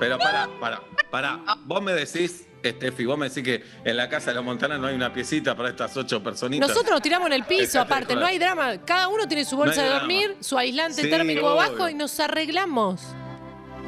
Pero 0.00 0.18
pará, 0.18 0.48
pará, 0.60 0.80
pará. 1.10 1.38
Vos 1.64 1.80
me 1.82 1.92
decís, 1.92 2.48
Steffi, 2.64 3.04
vos 3.04 3.18
me 3.18 3.28
decís 3.28 3.42
que 3.42 3.64
en 3.84 3.96
la 3.96 4.08
casa 4.08 4.30
de 4.30 4.36
los 4.36 4.44
Montaner 4.44 4.78
no 4.78 4.86
hay 4.86 4.94
una 4.94 5.12
piecita 5.12 5.56
para 5.56 5.70
estas 5.70 5.96
ocho 5.96 6.22
personitas. 6.22 6.68
Nosotros 6.68 6.92
nos 6.92 7.02
tiramos 7.02 7.26
en 7.26 7.32
el 7.32 7.44
piso, 7.44 7.80
aparte, 7.80 8.14
no 8.14 8.24
hay 8.24 8.38
drama. 8.38 8.78
Cada 8.84 9.08
uno 9.08 9.26
tiene 9.26 9.44
su 9.44 9.56
bolsa 9.56 9.76
No 9.76 9.82
de 9.82 9.88
drama. 9.88 10.00
dormir, 10.00 10.36
su 10.40 10.56
aislante 10.56 11.02
Sí, 11.02 11.10
térmico 11.10 11.40
obvio. 11.46 11.60
abajo 11.60 11.88
y 11.88 11.94
nos 11.94 12.18
arreglamos. 12.20 13.00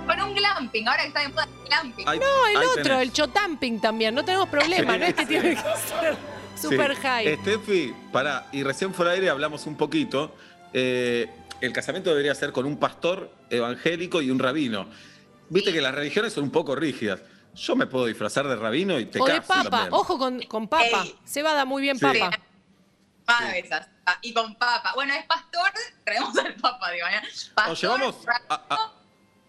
Con 0.06 0.20
un 0.20 0.34
glamping, 0.34 0.86
ahora 0.88 1.02
que 1.02 1.08
está 1.08 1.20
de 1.20 1.28
moda 1.28 1.44
el 1.62 1.68
glamping. 1.68 2.08
Ahí- 2.08 2.18
No, 2.18 2.46
el 2.48 2.56
otro, 2.68 2.82
tenés. 2.82 3.02
el 3.02 3.12
chotamping 3.12 3.80
también, 3.80 4.14
no 4.14 4.24
tenemos 4.24 4.48
problema, 4.48 4.92
Sí, 4.94 4.98
no 4.98 5.04
es 5.06 5.14
que 5.14 5.22
sí. 5.22 5.28
tiene 5.28 5.50
que 5.50 5.56
ser 5.62 6.16
super 6.60 6.94
Sí. 6.96 7.02
high. 7.02 7.36
Steffi, 7.38 7.94
pará, 8.12 8.46
y 8.52 8.62
recién 8.64 8.92
fuera 8.92 9.12
de 9.12 9.18
aire 9.18 9.30
hablamos 9.30 9.66
un 9.66 9.76
poquito. 9.76 10.34
eh, 10.76 11.30
el 11.60 11.72
casamiento 11.72 12.10
debería 12.10 12.34
ser 12.34 12.50
con 12.50 12.66
un 12.66 12.76
pastor 12.78 13.30
evangélico 13.48 14.20
y 14.20 14.28
un 14.32 14.40
rabino. 14.40 14.88
Viste 15.48 15.72
que 15.72 15.80
las 15.80 15.94
religiones 15.94 16.32
son 16.32 16.42
un 16.42 16.50
poco 16.50 16.74
rígidas. 16.74 17.20
Yo 17.54 17.76
me 17.76 17.86
puedo 17.86 18.06
disfrazar 18.06 18.46
de 18.48 18.56
rabino 18.56 18.98
y 18.98 19.06
te 19.06 19.20
o 19.20 19.24
de 19.26 19.36
caso 19.36 19.48
papa, 19.48 19.70
también. 19.70 19.88
ojo 19.94 20.18
con, 20.18 20.42
con 20.42 20.68
papa. 20.68 21.02
Ey. 21.04 21.14
Se 21.24 21.42
va 21.42 21.52
a 21.52 21.54
dar 21.54 21.66
muy 21.66 21.82
bien 21.82 21.96
Sí. 21.98 22.04
papa. 22.04 22.38
Ah, 23.26 23.52
Y 24.22 24.34
con 24.34 24.54
papa. 24.56 24.92
Bueno, 24.94 25.14
es 25.14 25.24
pastor, 25.26 25.70
traemos 26.04 26.36
al 26.36 26.54
papa, 26.56 26.90
digo, 26.90 27.06
¿eh? 27.06 27.22
Pastor, 27.54 27.72
O 27.72 27.74
llevamos 27.74 28.16
a- 28.28 28.54
a- 28.54 28.66
rabino. 28.68 28.92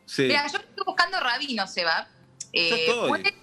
Sí. 0.06 0.24
Mira, 0.24 0.48
yo 0.48 0.60
estoy 0.60 0.86
buscando 0.86 1.20
rabino, 1.20 1.68
Seba. 1.68 2.08
Eh, 2.54 2.70
Yo 2.70 2.76
estoy. 2.76 3.10
¿puede- 3.10 3.38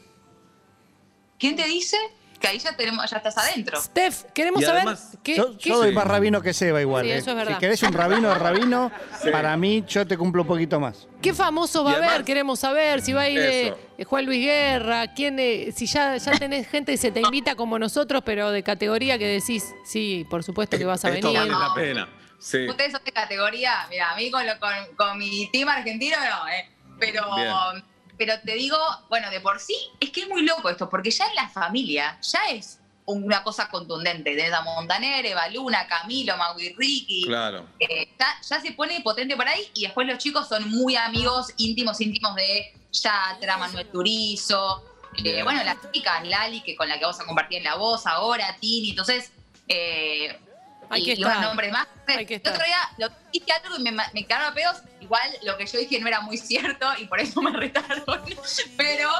¿Quién 1.38 1.56
te 1.56 1.64
dice? 1.64 1.96
Que 2.42 2.48
ahí 2.48 2.58
ya 2.58 2.76
tenemos, 2.76 3.08
ya 3.08 3.16
estás 3.18 3.38
adentro. 3.38 3.80
Steph, 3.80 4.24
queremos 4.34 4.60
Y 4.60 4.64
saber 4.64 4.82
además- 4.82 5.16
qué, 5.22 5.36
Yo, 5.36 5.56
qué- 5.56 5.68
yo 5.70 5.78
doy 5.78 5.90
Sí. 5.90 5.94
más 5.94 6.06
rabino 6.06 6.42
que 6.42 6.52
Seba 6.52 6.80
igual. 6.80 7.04
Sí, 7.04 7.12
eh. 7.12 7.16
eso 7.18 7.30
es 7.30 7.36
verdad. 7.36 7.54
Si 7.54 7.60
querés 7.60 7.82
un 7.84 7.92
rabino 7.92 8.28
de 8.30 8.34
rabino, 8.34 8.90
Sí. 9.22 9.30
para 9.30 9.56
mí 9.56 9.84
yo 9.86 10.04
te 10.06 10.18
cumplo 10.18 10.42
un 10.42 10.48
poquito 10.48 10.80
más. 10.80 11.06
qué 11.22 11.32
famoso 11.32 11.84
va 11.84 11.92
Y 11.92 11.94
a 11.94 11.96
haber. 11.98 12.24
Queremos 12.24 12.58
saber 12.58 13.00
si 13.00 13.12
va 13.12 13.22
a 13.22 13.28
ir 13.28 13.38
eh, 13.38 13.66
Eso. 13.68 13.78
eh, 13.96 14.04
Juan 14.04 14.26
Luis 14.26 14.44
Guerra, 14.44 15.14
quién, 15.14 15.38
eh, 15.38 15.70
si 15.72 15.86
ya, 15.86 16.16
ya 16.16 16.32
tenés 16.32 16.66
gente 16.66 16.90
que 16.90 16.98
se 16.98 17.12
te 17.12 17.20
invita 17.20 17.54
como 17.54 17.78
nosotros, 17.78 18.22
pero 18.26 18.50
de 18.50 18.64
categoría 18.64 19.16
que 19.18 19.28
decís, 19.28 19.72
sí, 19.84 20.26
por 20.28 20.42
supuesto 20.42 20.76
que 20.76 20.84
vas 20.84 21.04
a 21.04 21.10
Esto 21.10 21.28
venir. 21.32 21.48
vale 21.52 21.68
la 21.68 21.74
pena. 21.74 22.08
Sí. 22.40 22.66
Ustedes 22.68 22.90
son 22.90 23.04
de 23.04 23.12
categoría, 23.12 23.86
mira, 23.88 24.10
a 24.10 24.16
mí 24.16 24.32
con, 24.32 24.44
lo- 24.44 24.58
con, 24.58 24.72
con 24.96 25.16
mi 25.16 25.48
team 25.52 25.68
argentino 25.68 26.16
no, 26.16 26.48
¿eh? 26.48 26.68
Pero, 26.98 27.22
Bien. 27.36 27.84
Pero 28.24 28.38
te 28.40 28.54
digo, 28.54 28.76
bueno, 29.08 29.30
de 29.30 29.40
por 29.40 29.58
sí, 29.58 29.74
es 29.98 30.10
que 30.10 30.20
es 30.22 30.28
muy 30.28 30.42
loco 30.42 30.68
esto, 30.70 30.88
porque 30.88 31.10
ya 31.10 31.26
en 31.26 31.34
la 31.34 31.48
familia 31.48 32.16
ya 32.22 32.38
es 32.52 32.78
una 33.04 33.42
cosa 33.42 33.68
contundente. 33.68 34.52
A 34.54 34.62
Montaner, 34.62 35.26
Eva 35.26 35.48
Luna, 35.48 35.88
Camilo, 35.88 36.36
Maui 36.36 36.72
Ricky. 36.78 37.24
Claro. 37.24 37.66
Eh, 37.80 38.08
ya, 38.16 38.36
ya 38.48 38.60
se 38.60 38.70
pone 38.72 39.00
potente 39.00 39.34
por 39.36 39.48
ahí 39.48 39.68
y 39.74 39.82
después 39.82 40.06
los 40.06 40.18
chicos 40.18 40.48
son 40.48 40.70
muy 40.70 40.94
amigos, 40.94 41.48
íntimos, 41.56 42.00
íntimos 42.00 42.36
de 42.36 42.72
Yatra, 42.92 43.56
Manuel 43.56 43.88
Turizo. 43.88 44.84
eh, 45.24 45.42
bueno, 45.42 45.64
las 45.64 45.78
chicas, 45.90 46.24
Lali, 46.24 46.60
que 46.60 46.76
con 46.76 46.88
la 46.88 46.98
que 46.98 47.04
vamos 47.04 47.18
a 47.18 47.24
compartir 47.24 47.58
en 47.58 47.64
la 47.64 47.74
voz 47.74 48.06
ahora, 48.06 48.56
Tini. 48.60 48.90
Entonces, 48.90 49.32
eh, 49.66 50.38
Hay 50.90 51.02
y, 51.02 51.04
que 51.06 51.12
y 51.14 51.24
unos 51.24 51.32
estar. 51.32 51.44
nombres 51.44 51.72
más. 51.72 51.88
Hay 52.06 52.24
que 52.24 52.36
el 52.36 52.48
otro 52.48 52.64
día 52.64 52.78
lo, 52.98 53.08
dije 53.32 53.52
algo 53.52 53.78
y 53.78 53.82
me, 53.82 54.26
cagaron 54.26 54.52
a 54.52 54.54
pedos. 54.54 54.76
Igual 55.12 55.30
lo 55.44 55.58
que 55.58 55.66
yo 55.66 55.78
dije 55.78 56.00
no 56.00 56.08
era 56.08 56.22
muy 56.22 56.38
cierto 56.38 56.86
y 56.98 57.04
por 57.04 57.20
eso 57.20 57.42
me 57.42 57.52
retaron. 57.52 58.02
Pero 58.78 59.10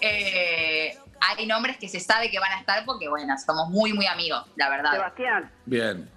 eh, 0.00 0.96
hay 1.20 1.46
nombres 1.46 1.76
que 1.76 1.90
se 1.90 2.00
sabe 2.00 2.30
que 2.30 2.38
van 2.38 2.52
a 2.52 2.60
estar 2.60 2.86
porque, 2.86 3.06
bueno, 3.06 3.34
somos 3.44 3.68
muy, 3.68 3.92
muy 3.92 4.06
amigos, 4.06 4.46
la 4.56 4.70
verdad. 4.70 5.12
Bien. 5.66 6.08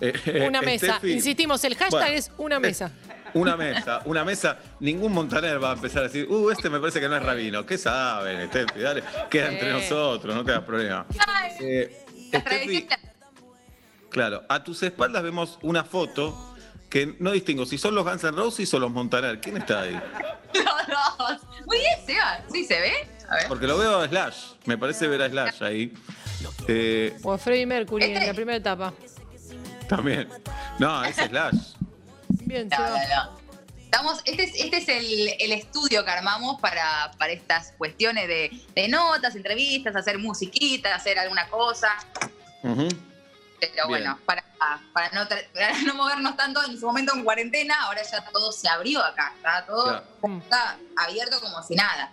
Eh, 0.00 0.46
Una 0.46 0.62
mesa. 0.62 0.98
Steffi, 0.98 1.14
Insistimos, 1.14 1.64
el 1.64 1.74
hashtag 1.74 2.00
bueno, 2.02 2.14
es 2.14 2.30
una 2.38 2.60
mesa. 2.60 2.92
Una 3.32 3.56
mesa, 3.56 4.00
una 4.04 4.24
mesa. 4.24 4.58
Ningún 4.78 5.12
Montaner 5.12 5.60
va 5.60 5.70
a 5.70 5.74
empezar 5.74 6.02
a 6.02 6.04
decir, 6.04 6.30
uh, 6.30 6.50
este 6.50 6.70
me 6.70 6.78
parece 6.78 7.00
que 7.00 7.08
no 7.08 7.16
es 7.16 7.22
rabino. 7.24 7.66
¿Qué 7.66 7.76
saben, 7.76 8.46
Steffi? 8.46 8.78
Dale, 8.78 9.02
queda 9.28 9.48
entre 9.48 9.72
nosotros, 9.72 10.32
no 10.32 10.44
te 10.44 10.52
hagas 10.52 10.62
problema. 10.62 11.04
Ay, 11.26 11.52
Eh, 11.58 12.04
Steffi, 12.32 12.86
claro, 14.08 14.44
a 14.48 14.62
tus 14.62 14.84
espaldas 14.84 15.24
vemos 15.24 15.58
una 15.62 15.82
foto 15.82 16.53
que 16.94 17.16
no 17.18 17.32
distingo 17.32 17.66
si 17.66 17.76
son 17.76 17.92
los 17.96 18.04
Guns 18.04 18.22
N' 18.22 18.36
Roses 18.36 18.72
o 18.72 18.78
los 18.78 18.88
Montaner. 18.88 19.40
¿Quién 19.40 19.56
está 19.56 19.80
ahí? 19.80 19.94
Los 20.54 21.18
dos. 21.18 21.40
Muy 21.66 21.78
bien, 21.78 21.98
Seba. 22.06 22.40
¿Sí 22.52 22.64
se 22.64 22.80
ve? 22.80 22.92
A 23.28 23.34
ver. 23.34 23.48
Porque 23.48 23.66
lo 23.66 23.76
veo 23.76 23.98
a 24.00 24.06
Slash. 24.06 24.36
Me 24.66 24.78
parece 24.78 25.08
ver 25.08 25.22
a 25.22 25.28
Slash 25.28 25.64
ahí. 25.64 25.92
Eh, 26.68 27.16
O 27.24 27.32
a 27.32 27.38
Freddie 27.38 27.66
Mercury 27.66 28.04
en 28.04 28.12
Este- 28.12 28.26
la 28.28 28.34
primera 28.34 28.58
etapa. 28.58 28.94
también. 29.88 30.28
No, 30.78 31.02
es 31.04 31.16
Slash. 31.16 31.56
Bien, 32.28 32.68
se 32.70 32.76
No, 32.76 32.82
va. 32.82 32.90
no, 32.90 32.96
no. 32.96 33.38
Estamos, 33.82 34.20
este 34.24 34.44
es, 34.44 34.52
este 34.54 34.76
es 34.76 34.88
el, 34.88 35.34
el 35.40 35.52
estudio 35.52 36.04
que 36.04 36.10
armamos 36.12 36.60
para, 36.60 37.10
para 37.18 37.32
estas 37.32 37.72
cuestiones 37.76 38.28
de, 38.28 38.52
de 38.76 38.86
notas, 38.88 39.34
entrevistas, 39.34 39.96
hacer 39.96 40.18
musiquita, 40.18 40.94
hacer 40.94 41.18
alguna 41.18 41.48
cosa. 41.48 41.88
Ujú. 42.62 42.86
Pero 43.72 43.88
Bien. 43.88 44.00
bueno, 44.00 44.18
para, 44.26 44.44
para, 44.92 45.10
no, 45.10 45.28
para 45.28 45.78
no 45.86 45.94
movernos 45.94 46.36
tanto 46.36 46.62
en 46.64 46.78
su 46.78 46.86
momento 46.86 47.14
en 47.14 47.24
cuarentena, 47.24 47.74
ahora 47.84 48.02
ya 48.02 48.24
todo 48.30 48.52
se 48.52 48.68
abrió 48.68 49.02
acá. 49.04 49.32
Está 49.36 49.66
todo 49.66 49.84
Claro. 49.84 50.38
Está 50.42 50.78
abierto 50.96 51.40
como 51.40 51.62
si 51.62 51.74
nada. 51.74 52.12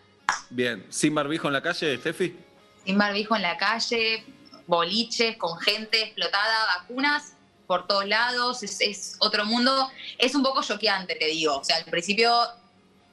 Bien. 0.49 0.85
¿Sin 0.89 1.13
barbijo 1.15 1.47
en 1.47 1.53
la 1.53 1.61
calle, 1.61 1.97
Steffi? 1.97 2.37
Sin 2.85 2.97
barbijo 2.97 3.35
en 3.35 3.41
la 3.41 3.57
calle, 3.57 4.23
boliches 4.67 5.37
con 5.37 5.57
gente 5.59 6.01
explotada, 6.03 6.65
vacunas 6.77 7.33
por 7.67 7.87
todos 7.87 8.05
lados, 8.05 8.63
es, 8.63 8.81
es 8.81 9.15
otro 9.19 9.45
mundo. 9.45 9.89
Es 10.17 10.35
un 10.35 10.43
poco 10.43 10.61
choqueante, 10.61 11.15
te 11.15 11.25
digo. 11.27 11.57
O 11.57 11.63
sea, 11.63 11.77
al 11.77 11.85
principio 11.85 12.33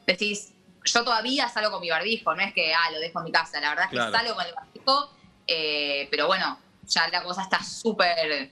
decís, 0.06 0.52
yo 0.84 1.04
todavía 1.04 1.48
salgo 1.48 1.70
con 1.70 1.80
mi 1.80 1.90
barbijo, 1.90 2.34
no 2.34 2.42
es 2.42 2.52
que, 2.54 2.72
ah, 2.74 2.90
lo 2.90 2.98
dejo 2.98 3.18
en 3.20 3.24
mi 3.26 3.32
casa. 3.32 3.60
La 3.60 3.70
verdad 3.70 3.84
es 3.84 3.90
que 3.90 3.96
Claro. 3.96 4.12
salgo 4.12 4.34
con 4.34 4.46
el 4.46 4.54
barbijo, 4.54 5.14
eh, 5.46 6.08
pero 6.10 6.26
bueno, 6.26 6.58
ya 6.88 7.08
la 7.08 7.22
cosa 7.22 7.42
está 7.42 7.62
súper, 7.62 8.50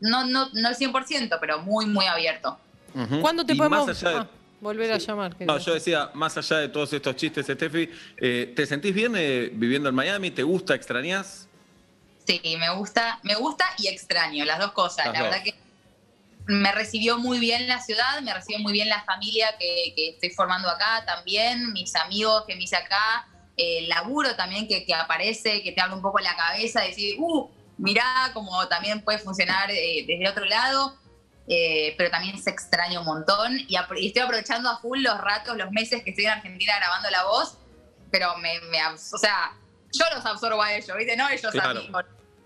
no, 0.00 0.24
no, 0.24 0.48
no 0.52 0.68
al 0.68 0.76
100%, 0.76 1.38
pero 1.40 1.60
muy, 1.60 1.86
muy 1.86 2.06
abierto. 2.06 2.58
Ujú. 2.94 3.20
¿Cuándo 3.20 3.44
te 3.44 3.52
Y 3.52 3.56
podemos 3.56 3.86
Más 3.86 4.02
allá 4.02 4.10
de, 4.10 4.16
ah, 4.20 4.28
volver 4.60 4.92
a 4.92 4.98
llamar? 4.98 5.36
No, 5.40 5.58
yo 5.58 5.74
decía, 5.74 6.10
más 6.14 6.36
allá 6.36 6.58
de 6.58 6.68
todos 6.68 6.92
estos 6.92 7.14
chistes, 7.16 7.46
Steffi, 7.46 7.90
eh, 8.16 8.52
¿te 8.56 8.66
sentís 8.66 8.94
bien 8.94 9.14
eh, 9.16 9.50
viviendo 9.52 9.88
en 9.88 9.94
Miami? 9.94 10.30
¿Te 10.30 10.42
gusta, 10.42 10.74
extrañás? 10.74 11.48
Sí, 12.26 12.40
me 12.58 12.74
gusta, 12.74 13.18
me 13.22 13.34
gusta 13.34 13.64
y 13.78 13.88
extraño, 13.88 14.44
las 14.44 14.58
dos 14.58 14.72
cosas. 14.72 15.06
Las 15.06 15.14
la 15.14 15.20
dos. 15.20 15.30
verdad 15.30 15.44
que 15.44 15.54
me 16.46 16.72
recibió 16.72 17.18
muy 17.18 17.38
bien 17.38 17.68
la 17.68 17.80
ciudad, 17.80 18.20
me 18.22 18.32
recibió 18.32 18.58
muy 18.60 18.72
bien 18.72 18.88
la 18.88 19.02
familia 19.04 19.56
que, 19.58 19.92
que 19.94 20.10
estoy 20.10 20.30
formando 20.30 20.68
acá 20.68 21.04
también, 21.06 21.72
mis 21.72 21.94
amigos 21.96 22.44
que 22.46 22.56
me 22.56 22.64
hice 22.64 22.76
acá, 22.76 23.26
el 23.78 23.88
laburo 23.88 24.34
también 24.36 24.66
que, 24.68 24.84
que 24.86 24.94
aparece, 24.94 25.62
que 25.62 25.72
te 25.72 25.80
abre 25.80 25.94
un 25.94 26.02
poco 26.02 26.18
la 26.20 26.34
cabeza, 26.36 26.80
decir, 26.82 27.16
uh, 27.18 27.48
mirá 27.78 28.30
cómo 28.34 28.66
también 28.68 29.02
puede 29.02 29.18
funcionar 29.18 29.70
eh, 29.70 30.04
desde 30.06 30.28
otro 30.28 30.44
lado. 30.44 30.96
eh, 31.48 31.94
pero 31.98 32.10
también 32.10 32.40
se 32.40 32.50
extraña 32.50 33.00
un 33.00 33.06
montón 33.06 33.58
y, 33.58 33.76
y 33.96 34.06
estoy 34.06 34.22
aprovechando 34.22 34.68
a 34.70 34.78
full 34.78 35.00
los 35.02 35.18
ratos, 35.20 35.56
los 35.56 35.70
meses 35.72 36.02
que 36.04 36.10
estoy 36.10 36.26
en 36.26 36.32
Argentina 36.32 36.74
grabando 36.78 37.10
la 37.10 37.24
voz, 37.24 37.56
pero 38.12 38.36
me, 38.38 38.60
me 38.70 38.78
o 38.86 38.96
sea, 39.18 39.52
yo 39.92 40.04
los 40.14 40.24
absorbo 40.24 40.62
a 40.62 40.72
ellos, 40.74 40.96
¿viste? 40.96 41.16
No 41.16 41.28
ellos 41.28 41.50
Claro. 41.50 41.70
a 41.80 41.82
mí. 41.82 41.90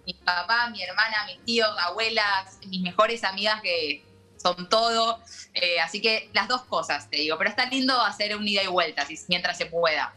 Mi 0.07 0.15
papá, 0.15 0.69
mi 0.71 0.83
hermana, 0.83 1.25
mis 1.27 1.45
tíos, 1.45 1.69
abuelas, 1.81 2.59
mis 2.67 2.81
mejores 2.83 3.25
amigas 3.25 3.61
que 3.63 4.03
son 4.43 4.69
todo. 4.69 5.21
Eh, 5.55 5.81
así 5.81 6.01
que 6.01 6.29
las 6.35 6.47
dos 6.49 6.63
cosas, 6.65 7.09
te 7.11 7.17
digo. 7.19 7.37
Pero 7.39 7.51
está 7.51 7.67
lindo 7.67 7.99
hacer 8.01 8.37
un 8.37 8.47
ida 8.47 8.63
y 8.63 8.67
vuelta 8.69 9.07
mientras 9.29 9.57
se 9.59 9.67
pueda. 9.67 10.15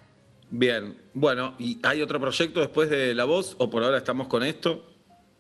Bien, 0.50 0.98
bueno, 1.14 1.56
¿y 1.60 1.80
hay 1.84 2.02
otro 2.02 2.20
proyecto 2.20 2.62
después 2.62 2.90
de 2.90 3.14
La 3.14 3.26
Voz 3.26 3.56
o 3.60 3.70
por 3.70 3.84
ahora 3.84 3.98
estamos 3.98 4.28
con 4.28 4.44
esto? 4.44 4.94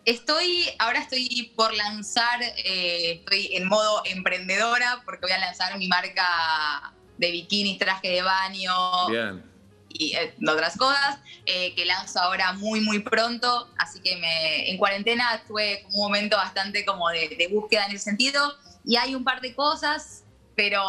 Estoy, 0.04 0.66
ahora 0.80 1.00
estoy 1.00 1.52
por 1.56 1.74
lanzar, 1.74 2.42
eh, 2.42 3.14
estoy 3.14 3.50
en 3.54 3.68
modo 3.68 4.02
emprendedora 4.06 5.02
porque 5.06 5.22
voy 5.24 5.32
a 5.32 5.38
lanzar 5.38 5.78
mi 5.78 5.88
marca 5.88 6.94
de 7.18 7.32
bikinis, 7.32 7.78
traje 7.78 8.10
de 8.10 8.22
baño 8.22 8.74
Bien. 9.10 9.44
y 9.90 10.16
eh, 10.16 10.36
otras 10.48 10.78
cosas 10.78 11.20
eh, 11.46 11.74
que 11.76 11.86
lanzo 11.86 12.20
ahora 12.20 12.54
muy, 12.54 12.80
muy 12.82 13.00
pronto. 13.00 13.70
Así 13.78 14.00
que 14.02 14.18
me, 14.18 14.70
en 14.70 14.78
cuarentena 14.78 15.36
estuve 15.36 15.86
un 15.92 16.02
momento 16.02 16.38
bastante 16.38 16.86
como 16.86 17.10
de, 17.10 17.30
de 17.30 17.48
búsqueda 17.48 17.86
en 17.86 17.96
ese 17.96 18.06
sentido 18.06 18.56
y 18.86 18.96
hay 18.96 19.14
un 19.14 19.26
par 19.26 19.42
de 19.42 19.54
cosas, 19.54 20.24
pero 20.58 20.84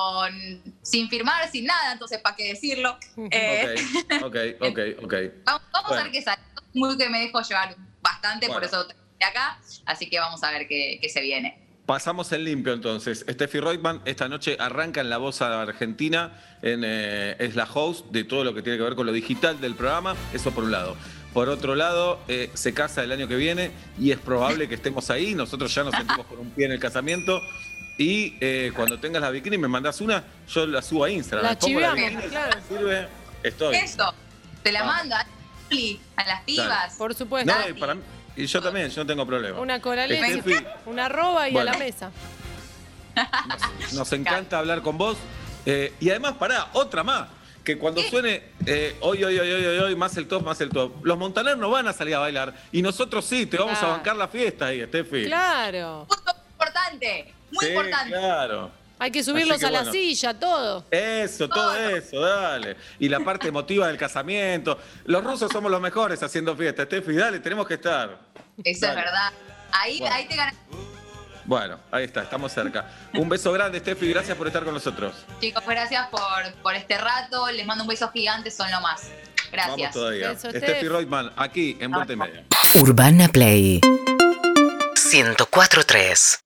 sin 0.83 1.11
firmar, 1.11 1.47
sin 1.51 1.67
nada, 1.67 1.93
entonces, 1.93 2.19
¿para 2.23 2.35
qué 2.35 2.49
decirlo? 2.49 2.97
Eh, 3.31 3.75
Ok, 4.23 4.23
ok, 4.25 4.37
ok, 4.61 4.79
ok. 5.05 5.15
Vamos, 5.45 5.63
vamos 5.73 5.89
Bueno. 5.89 6.01
a 6.01 6.05
ver 6.05 6.13
qué 6.13 6.23
sale. 6.23 6.41
Muy 6.73 6.97
que 6.97 7.09
me 7.11 7.21
dejo 7.21 7.43
llevar 7.43 7.77
bastante, 8.01 8.49
por 8.49 8.65
eso 8.65 8.81
estoy 8.81 8.97
acá. 9.21 9.59
Así 9.85 10.09
que 10.09 10.19
vamos 10.19 10.43
a 10.43 10.51
ver 10.53 10.67
qué, 10.67 10.99
qué 11.03 11.09
se 11.11 11.21
viene. 11.21 11.63
Pasamos 11.85 12.33
en 12.33 12.45
limpio 12.45 12.73
entonces. 12.73 13.27
Steffi 13.29 13.61
Reutemann 13.61 14.01
esta 14.07 14.27
noche 14.29 14.57
arranca 14.59 15.03
en 15.03 15.11
La 15.11 15.19
Voz 15.19 15.43
a 15.43 15.61
Argentina, 15.61 16.33
en, 16.63 16.83
eh, 16.85 17.37
es 17.39 17.55
la 17.55 17.65
host 17.65 18.07
de 18.07 18.25
todo 18.25 18.45
lo 18.45 18.55
que 18.55 18.63
tiene 18.63 18.79
que 18.79 18.85
ver 18.85 18.95
con 18.95 19.05
lo 19.07 19.13
digital 19.13 19.61
del 19.61 19.75
programa, 19.75 20.17
eso 20.33 20.51
por 20.53 20.65
un 20.65 20.71
lado. 20.73 20.97
Por 21.35 21.51
otro 21.51 21.75
lado, 21.75 22.21
eh, 22.29 22.51
se 22.55 22.73
casa 22.73 23.05
el 23.05 23.13
año 23.13 23.29
que 23.29 23.37
viene 23.37 23.71
y 23.99 24.13
es 24.13 24.19
probable 24.19 24.67
que 24.67 24.75
estemos 24.77 25.11
ahí, 25.11 25.35
nosotros 25.35 25.75
ya 25.75 25.85
nos 25.85 25.95
sentimos 25.95 26.25
con 26.27 26.39
un 26.39 26.51
pie 26.53 26.65
en 26.67 26.73
el 26.73 26.81
casamiento. 26.81 27.43
Y 27.99 28.37
eh, 28.40 28.73
cuando 28.75 28.99
tengas 28.99 29.21
la 29.21 29.31
bikini 29.31 29.59
me 29.59 29.67
mandás 29.69 30.00
una, 30.00 30.23
yo 30.49 30.67
la 30.67 30.81
subo 30.81 31.05
a 31.05 31.11
Instagram. 31.11 31.45
La 31.52 31.61
si 31.61 31.75
claro. 31.75 32.59
sirve, 32.69 33.09
estoy. 33.43 33.75
Eso, 33.76 34.14
te 34.62 34.71
la 34.73 34.81
Vamos. 34.83 34.97
mando 34.97 35.17
a 35.17 35.26
a 36.17 36.25
las 36.25 36.43
pibas. 36.43 36.95
Por 36.97 37.14
supuesto. 37.14 37.52
No, 37.52 37.69
y, 37.69 37.73
para 37.75 37.95
mí- 37.95 38.02
y 38.37 38.47
yo 38.47 38.62
también, 38.62 38.88
yo 38.88 39.02
no 39.02 39.07
tengo 39.07 39.26
problema. 39.26 39.59
Una 39.61 39.81
coraleta, 39.81 40.26
Steffi, 40.28 40.64
una 40.87 41.07
arroba 41.07 41.49
y 41.49 41.52
Bueno. 41.52 41.71
a 41.71 41.73
la 41.75 41.78
mesa. 41.78 42.11
Nos, 43.81 43.93
nos 43.93 44.12
encanta 44.12 44.59
hablar 44.61 44.81
con 44.83 44.97
vos. 44.97 45.19
Eh, 45.67 45.93
y 46.00 46.09
además, 46.11 46.35
pará, 46.35 46.69
otra 46.73 47.02
más. 47.02 47.28
Que 47.64 47.76
cuando 47.76 48.00
suene 48.00 48.45
eh, 48.64 48.97
hoy, 49.00 49.23
hoy, 49.25 49.38
hoy, 49.38 49.50
hoy, 49.50 49.64
hoy, 49.67 49.78
hoy, 49.78 49.97
más 49.97 50.17
el 50.17 50.26
top, 50.26 50.43
más 50.43 50.59
el 50.62 50.71
top, 50.71 51.05
los 51.05 51.19
montaneros 51.19 51.59
no 51.59 51.69
van 51.69 51.87
a 51.87 51.93
salir 51.93 52.14
a 52.14 52.21
bailar. 52.21 52.55
Y 52.73 52.81
nosotros 52.81 53.26
sí, 53.26 53.45
te 53.45 53.59
vamos 53.59 53.83
a 53.83 53.88
bancar 53.88 54.17
la 54.17 54.28
fiesta 54.28 54.67
ahí, 54.69 54.83
Steffi. 54.87 55.25
Claro. 55.26 56.07
Importante, 56.92 57.35
muy 57.50 57.64
Sí, 57.66 57.71
importante. 57.73 58.11
claro. 58.11 58.71
Hay 59.00 59.11
que 59.12 59.23
subirlos 59.23 59.61
que 59.61 59.66
a 59.66 59.71
la 59.71 59.78
bueno. 59.80 59.92
silla, 59.92 60.35
todo. 60.35 60.85
Eso, 60.90 61.49
todo 61.49 61.76
eso, 61.76 62.18
dale. 62.21 62.76
Y 62.99 63.09
la 63.09 63.21
parte 63.21 63.47
emotiva 63.49 63.87
del 63.87 63.97
casamiento. 63.97 64.76
Los 65.04 65.23
rusos 65.23 65.52
somos 65.52 65.71
los 65.71 65.80
mejores 65.80 66.21
haciendo 66.23 66.57
fiesta, 66.57 66.83
Steffi, 66.85 67.14
dale, 67.14 67.38
tenemos 67.38 67.66
que 67.68 67.75
estar. 67.75 68.18
Eso 68.64 68.87
Dale. 68.87 68.99
es 68.99 69.04
verdad. 69.07 69.33
Ahí, 69.71 70.00
Bueno. 70.00 70.14
ahí 70.16 70.26
te 70.26 70.35
ganas, 70.37 70.54
Bueno, 71.45 71.78
ahí 71.92 72.04
está, 72.07 72.23
estamos 72.25 72.52
cerca. 72.52 72.90
Un 73.14 73.28
beso 73.28 73.52
grande, 73.52 73.78
Steffi, 73.78 74.09
gracias 74.11 74.37
por 74.37 74.49
estar 74.49 74.64
con 74.64 74.75
nosotros. 74.75 75.14
chicos. 75.40 75.62
Gracias 75.64 76.09
por, 76.09 76.21
por 76.62 76.75
este 76.75 76.99
rato. 76.99 77.49
Les 77.52 77.64
mando 77.66 77.85
un 77.85 77.88
beso 77.88 78.11
gigante, 78.11 78.50
son 78.50 78.68
lo 78.73 78.80
más. 78.80 79.02
Vamos 79.02 79.76
Gracias. 79.76 79.92
todavía. 79.95 80.28
Beso, 80.30 80.50
Steffi 80.50 80.66
Steph. 80.66 80.83
Reutemann, 80.90 81.33
aquí 81.37 81.76
en 81.80 81.90
Vuelta 81.92 82.12
y 82.12 82.16
Media. 82.16 82.45
Urbana 82.75 83.28
Play 83.28 83.80
104.3 84.97 86.40